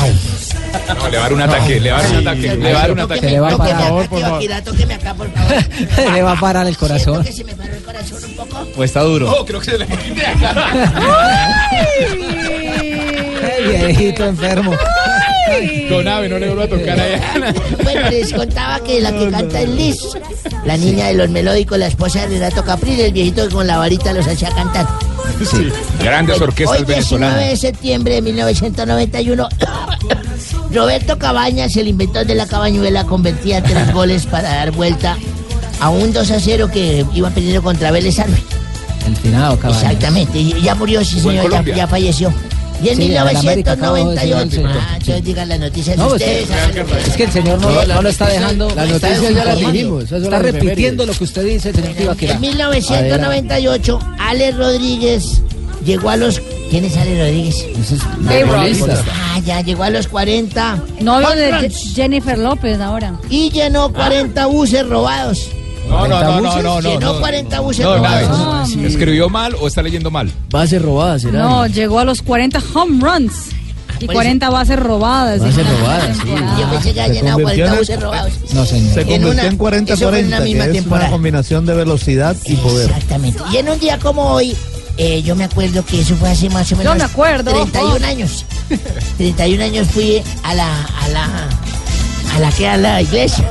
[0.00, 0.18] Ay.
[0.86, 2.78] No, le va a dar un ataque, le va a dar un ataque, le va
[2.78, 3.30] a dar un ataque.
[3.30, 4.08] Le va a parar.
[4.08, 4.42] por favor.
[6.14, 7.24] Le va a parar el corazón.
[7.24, 8.66] Que se me paró el corazón un poco.
[8.76, 9.30] O está duro.
[9.30, 9.86] Oh, creo que se le.
[9.86, 10.14] Qué
[13.86, 14.72] viejito enfermo.
[15.88, 17.54] Don Ave, no le vuelvo a tocar allá.
[17.82, 19.96] Bueno, les contaba que la que canta es Liz,
[20.64, 23.78] la niña de los melódicos, la esposa de Renato Capriles, el viejito que con la
[23.78, 24.86] varita los hacía cantar.
[25.44, 25.68] Sí.
[26.02, 26.94] Grandes orquestas Hoy 19
[27.26, 27.50] venezolanas.
[27.50, 29.48] de septiembre de 1991,
[30.72, 35.16] Roberto Cabañas, el inventor de la cabañuela, convertía tres goles para dar vuelta
[35.80, 38.42] a un 2 a 0 que iba perdiendo contra Vélez Arbe.
[39.06, 39.80] El finado, caballo.
[39.80, 42.32] Exactamente, ya murió, sí señor, ya falleció.
[42.82, 45.14] Y en Sí, en América acabo de decir 1998, eso.
[45.16, 46.84] ah, digan las noticias No, de es ustedes.
[46.86, 48.66] que, es que el señor no, No, la no lo está dejando.
[48.74, 49.72] la está noticia ya la informando.
[49.72, 52.34] dijimos, Está las repitiendo lo que usted dice, señor Tibaquira.
[52.34, 55.42] En 1998, Alex Rodríguez
[55.84, 56.40] llegó a los...
[56.70, 57.66] ¿Quién es Alex Rodríguez?
[58.46, 59.04] futbolista.
[59.12, 60.82] Ah, ya llegó a los 40.
[61.00, 63.18] Novio de Jennifer López ahora.
[63.30, 65.48] Y llenó 40 buses robados.
[65.88, 66.90] No, no, no, no, no, no.
[66.90, 67.20] Llenó no.
[67.20, 68.70] 40 buses No, robados.
[68.76, 70.30] ¿Escribió mal o está leyendo mal?
[70.50, 71.40] Bases robadas, será.
[71.40, 73.32] No, llegó a los 40 home runs.
[74.00, 75.40] Y por 40 bases robadas.
[75.40, 76.28] Bases robadas, sí.
[76.60, 78.32] Yo pensé que había Se llenado convirtió 40 en- buses robados.
[78.52, 78.94] No, señor.
[78.94, 81.10] Se convirtió una- en eso fue en 40-40, una misma que es una temporada.
[81.10, 82.90] combinación de velocidad y poder.
[82.90, 83.42] Exactamente.
[83.50, 84.54] Y en un día como hoy,
[84.98, 87.50] eh, yo me acuerdo que eso fue hace más o menos Yo me acuerdo.
[87.50, 88.44] 31 años.
[89.16, 91.48] 31 años fui a la a la
[92.38, 93.44] a la que a la iglesia.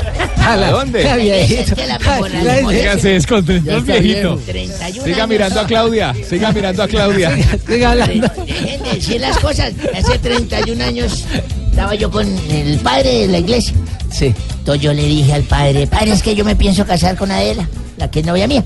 [0.45, 1.03] ¿A la- dónde?
[1.03, 4.35] La memoria- Ay, la memoria- Oiga, se desconcentró el viejito.
[4.37, 4.41] viejo.
[4.45, 7.37] 31 Siga mirando a Claudia, siga mirando a Claudia.
[7.67, 8.27] Siga hablando.
[8.45, 9.73] Dejen de decir las cosas.
[9.95, 11.25] Hace 31 años
[11.69, 13.73] estaba yo con el padre de la iglesia.
[14.11, 14.33] Sí.
[14.59, 17.67] Entonces yo le dije al padre, padre, es que yo me pienso casar con Adela,
[17.97, 18.63] la que es novia mía.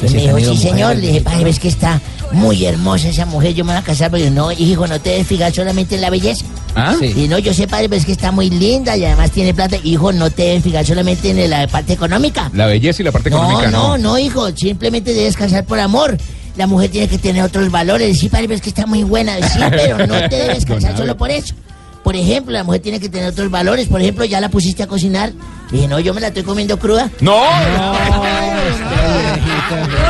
[0.00, 0.96] Pues me sí, dijo, sí, señor.
[0.96, 1.98] Le dije, padre, ves que está
[2.32, 4.10] muy hermosa esa mujer, yo me voy a casar.
[4.10, 6.44] Pero yo, no, hijo, no te debes fijar solamente en la belleza.
[6.74, 6.94] ¿Ah?
[6.98, 7.12] Sí.
[7.16, 9.76] Y no, yo sé, padre, pero es que está muy linda y además tiene plata.
[9.82, 12.50] Hijo, no te debes fijar solamente en la parte económica.
[12.54, 13.98] La belleza y la parte No, económica, no, no.
[13.98, 16.16] no, hijo, simplemente debes casar por amor.
[16.56, 18.18] La mujer tiene que tener otros valores.
[18.18, 19.36] Sí, padre, pero es que está muy buena.
[19.48, 21.54] Sí, pero no te debes casar solo por eso.
[22.02, 23.88] Por ejemplo, la mujer tiene que tener otros valores.
[23.88, 25.32] Por ejemplo, ya la pusiste a cocinar.
[25.72, 27.10] Dije, no, yo me la estoy comiendo cruda.
[27.20, 27.42] No.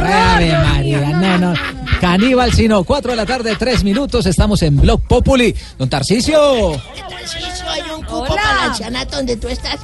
[0.05, 1.55] Ave María, no, no.
[2.01, 4.27] Caníbal, sino 4 de la tarde, 3 minutos.
[4.27, 5.55] Estamos en Blog Populi.
[5.79, 6.73] Don Tarcicio.
[7.09, 9.79] Tarcisio, hay un cupo para el ancianato donde tú estás.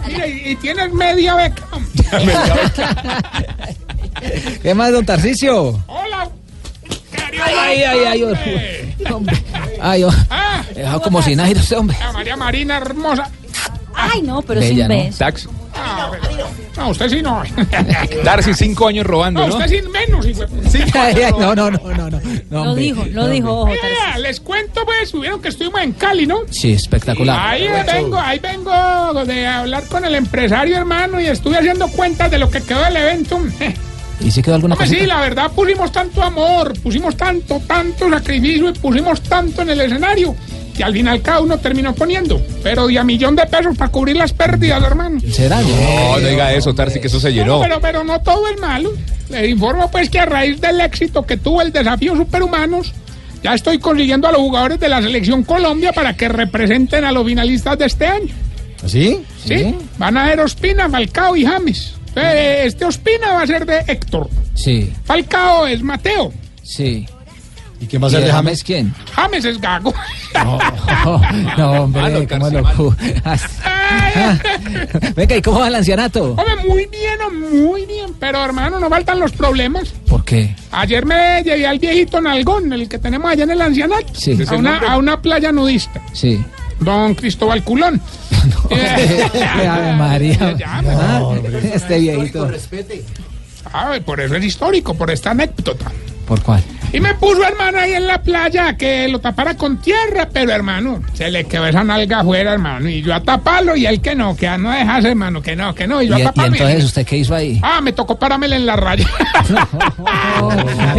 [0.45, 1.63] y, tienes media beca.
[4.63, 5.83] ¿Qué más, don Tarcicio?
[5.87, 6.29] Hola.
[7.45, 8.95] Ay, ay, ay, hombre.
[9.81, 10.63] Ay, oh, Ah,
[11.03, 11.97] como aire ese hombre.
[11.99, 13.31] la María Marina hermosa.
[13.95, 15.05] Ay, no, pero Bella, sin ¿no?
[15.05, 15.51] beso.
[15.73, 15.85] Tax.
[15.85, 17.43] Ah, pero- no, usted sí no.
[18.25, 19.57] Darcy, cinco años robando, No, ¿no?
[19.57, 20.27] usted sí menos.
[20.27, 22.21] hijo Cinco años no, no, no, no, no.
[22.51, 23.73] no, Lo dijo, lo No, dijo, ojo,
[24.21, 26.41] les cuento, pues, vieron que estuvimos en Cali, ¿no?
[26.51, 27.39] Sí, espectacular.
[27.41, 32.39] Ahí vengo, ahí vengo de hablar con el empresario, hermano, y estuve haciendo cuentas de
[32.39, 33.41] lo que quedó del evento.
[34.21, 34.89] ¿Y si quedó alguna cosa?
[34.89, 39.81] sí, la verdad pusimos tanto amor, pusimos tanto, tanto sacrificio y pusimos tanto en el
[39.81, 40.35] escenario
[40.77, 44.17] que al final cada uno terminó poniendo, pero de a millón de pesos para cubrir
[44.17, 45.21] las pérdidas, hermano.
[45.31, 45.61] ¿Será?
[45.61, 47.57] No, no diga eso, Tarsi, que eso se llenó.
[47.59, 48.91] No, pero, pero no todo es malo.
[49.29, 52.93] Les informo pues que a raíz del éxito que tuvo el desafío Superhumanos,
[53.43, 57.27] ya estoy consiguiendo a los jugadores de la selección Colombia para que representen a los
[57.27, 58.35] finalistas de este año.
[58.87, 59.21] ¿Sí?
[59.45, 59.75] ¿Sí?
[59.99, 61.95] Van a ser Ospina, Falcao y James.
[62.09, 64.29] Entonces, Este Ospina va a ser de Héctor.
[64.55, 66.33] Sí, Falcao es Mateo.
[66.63, 67.07] sí.
[67.83, 68.95] ¿Y quién ¿Y de James quién?
[69.13, 69.93] James es Gago.
[71.59, 72.95] No, hombre, cómo lo cu-
[75.17, 76.31] Venga, ¿y cómo va el ancianato?
[76.33, 77.19] Hombre, muy bien,
[77.61, 78.15] muy bien.
[78.21, 79.89] Pero hermano, no faltan los problemas.
[80.09, 80.55] ¿Por qué?
[80.71, 84.15] Ayer me llevé al viejito Nalgón, el que tenemos allá en el ancianato.
[84.15, 84.39] Sí.
[84.49, 86.01] A una, a una playa nudista.
[86.13, 86.43] Sí.
[86.81, 88.01] Don Cristóbal Culón.
[88.71, 90.55] Ave María.
[90.57, 91.35] Ya, Ah,
[91.75, 92.49] este viejito.
[93.73, 95.91] Ah, por eso es histórico, por esta anécdota.
[96.27, 96.63] ¿Por cuál?
[96.95, 101.01] Y me puso, hermano, ahí en la playa que lo tapara con tierra, pero, hermano,
[101.15, 102.87] se le quedó esa nalga afuera, hermano.
[102.89, 105.75] Y yo a taparlo y él que no, que a no dejarse, hermano, que no,
[105.75, 106.03] que no.
[106.03, 106.59] Y ¿Y, yo a y taparme.
[106.59, 107.59] entonces usted qué hizo ahí?
[107.63, 109.07] Ah, me tocó parármela en la raya.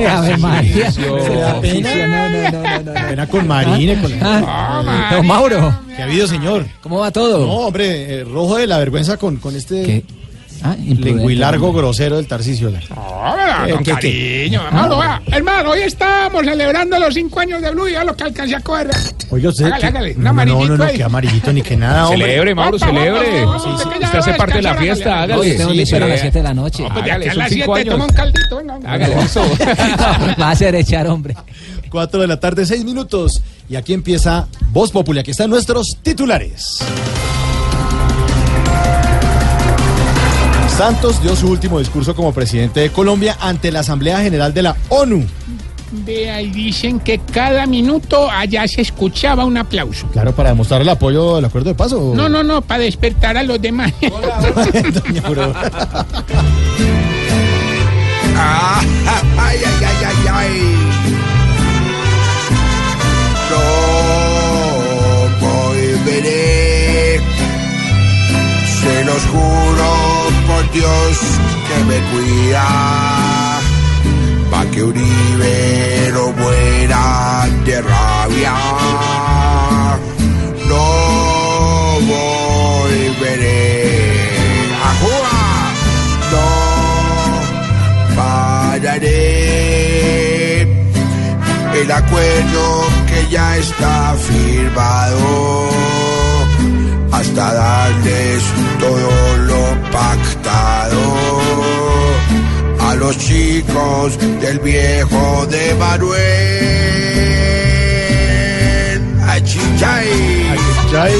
[0.09, 0.83] Ave María.
[0.85, 1.23] Tarcisio.
[1.25, 1.89] Se da pena.
[2.07, 3.07] No, no, no, no, no.
[3.09, 5.79] Pena con Marine, con Ah, don Mauro.
[5.95, 6.65] ¿Qué ha habido, señor?
[6.81, 7.45] ¿Cómo va todo?
[7.45, 10.03] No, hombre, eh, rojo de la vergüenza con, con este...
[10.63, 10.95] ¿Qué?
[10.95, 12.69] Lenguilargo grosero del Tarcisio.
[12.95, 14.41] Hola, Eh, con ¿qué, qué?
[14.41, 14.99] cariño, hermano.
[14.99, 15.21] vea.
[15.31, 18.59] Hermano, hoy estamos celebrando los cinco años de Blue y ya lo que alcancé a
[18.61, 18.89] coger.
[19.29, 19.65] Oiga, usted.
[19.65, 20.95] Hágale, que- hágale, un no, no, no, no, ahí.
[20.97, 22.25] que amarillito ni que nada, hombre.
[22.27, 23.45] Celebre, Mauro, celebre.
[23.45, 25.81] vamos, vamos, Usted hace parte de la fiesta, hágale.
[25.81, 26.83] espera a las 7 de la noche.
[26.83, 27.93] No, pues Hágale, a las cinco 7 años.
[27.93, 28.57] toma un caldito.
[28.57, 28.79] venga.
[28.85, 29.41] Hágale eso.
[30.41, 31.35] Va a ser echar, hombre.
[31.89, 33.41] 4 de la tarde, 6 minutos.
[33.69, 35.19] Y aquí empieza Voz Populi.
[35.19, 36.79] Aquí están nuestros titulares.
[40.77, 44.75] Santos dio su último discurso como presidente de Colombia ante la Asamblea General de la
[44.89, 45.23] ONU.
[45.91, 50.07] Vea, y dicen que cada minuto allá se escuchaba un aplauso.
[50.07, 51.93] Claro, para demostrar el apoyo al acuerdo de paz.
[51.93, 52.15] ¿o?
[52.15, 53.93] No, no, no, para despertar a los demás.
[54.01, 55.71] Doña Aurora.
[58.35, 58.81] Ah,
[59.37, 60.61] ay, ay, ay, ay, ay.
[65.39, 67.21] No volveré.
[68.81, 70.12] Se los juro
[70.71, 71.17] Dios
[71.67, 72.65] que me cuida.
[74.51, 78.53] Pa' que Uribe no muera de rabia.
[80.69, 80.85] No
[82.11, 83.61] volveré
[84.87, 85.71] a jugar.
[86.33, 86.47] No
[88.15, 89.33] pararé
[91.81, 92.63] el acuerdo
[93.07, 96.12] que ya está firmado
[97.13, 98.43] hasta darles
[98.79, 101.03] todo lo pactado
[102.79, 106.23] a los chicos del viejo de Manuel.
[109.27, 110.09] Achichay.
[110.53, 111.13] Achichay.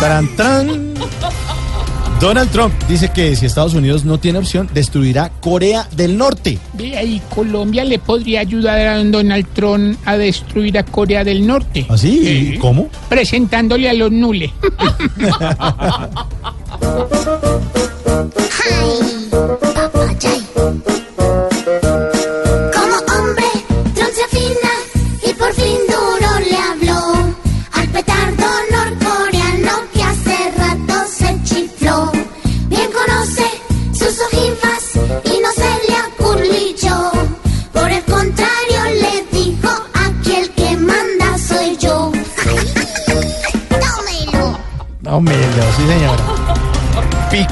[0.00, 0.85] Tran, tran.
[2.20, 6.58] Donald Trump dice que si Estados Unidos no tiene opción, destruirá Corea del Norte.
[6.72, 11.84] Vea, y Colombia le podría ayudar a Donald Trump a destruir a Corea del Norte.
[11.90, 12.52] ¿Así?
[12.52, 12.58] Sí.
[12.58, 12.88] ¿Cómo?
[13.10, 14.50] Presentándole a los nules.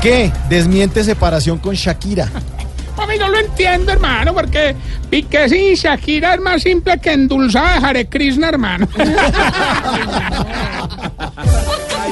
[0.05, 2.29] Piqué desmiente separación con Shakira.
[2.99, 4.77] A mí no lo entiendo, hermano, porque
[5.09, 8.87] Piqué sin Shakira es más simple que endulzada de Hare Krishna, hermano.
[8.99, 9.15] Ay,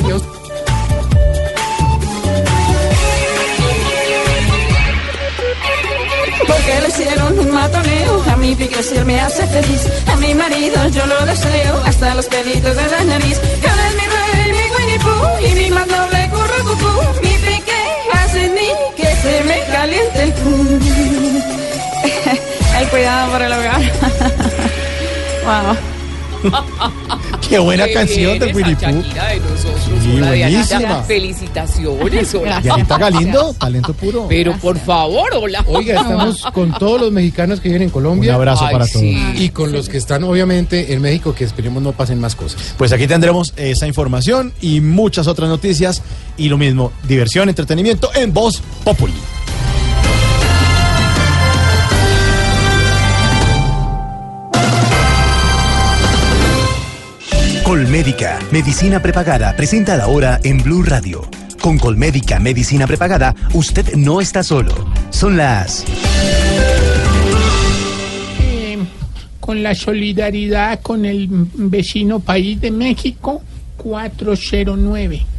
[0.06, 0.22] Dios.
[6.46, 8.22] Porque le hicieron un matoneo.
[8.32, 9.86] A mi él me hace feliz.
[10.06, 11.82] A mi marido yo lo deseo.
[11.84, 13.38] Hasta los pelitos de la nariz.
[13.38, 15.40] Él es mi rey, mi Winnie Pooh.
[15.46, 17.02] Y mi más noble curro cucú.
[17.22, 17.31] Mi pique
[18.32, 20.32] hace ni que se me caliente el.
[22.78, 23.82] El cuidado por el hogar.
[25.44, 25.76] wow.
[27.52, 29.02] Qué buena canción del Winnie Pooh.
[30.02, 31.02] Sí, buenísima.
[31.02, 32.60] Felicitaciones, hola.
[32.62, 34.24] Dianita Galindo, talento puro.
[34.26, 35.62] Pero por favor, hola.
[35.68, 38.30] Oiga, estamos con todos los mexicanos que viven en Colombia.
[38.30, 39.04] Un abrazo para todos.
[39.04, 42.74] Y con los que están, obviamente, en México, que esperemos no pasen más cosas.
[42.78, 46.00] Pues aquí tendremos esa información y muchas otras noticias
[46.38, 49.12] y lo mismo, diversión, entretenimiento en Voz Populi.
[57.64, 61.22] Colmédica, medicina prepagada, presenta la hora en Blue Radio.
[61.60, 64.74] Con Colmédica, medicina prepagada, usted no está solo.
[65.10, 65.84] Son las...
[68.40, 68.78] Eh,
[69.38, 73.42] con la solidaridad con el vecino país de México,
[73.76, 75.31] 409.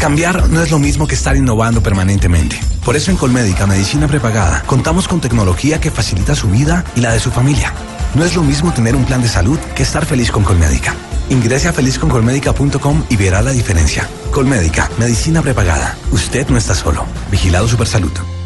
[0.00, 2.58] Cambiar no es lo mismo que estar innovando permanentemente.
[2.86, 7.12] Por eso en Colmédica Medicina Prepagada contamos con tecnología que facilita su vida y la
[7.12, 7.74] de su familia.
[8.14, 10.94] No es lo mismo tener un plan de salud que estar feliz con Colmédica.
[11.28, 14.08] Ingrese a felizconcolmédica.com y verá la diferencia.
[14.30, 15.98] Colmédica, medicina prepagada.
[16.12, 17.04] Usted no está solo.
[17.30, 18.39] Vigilado Supersalud.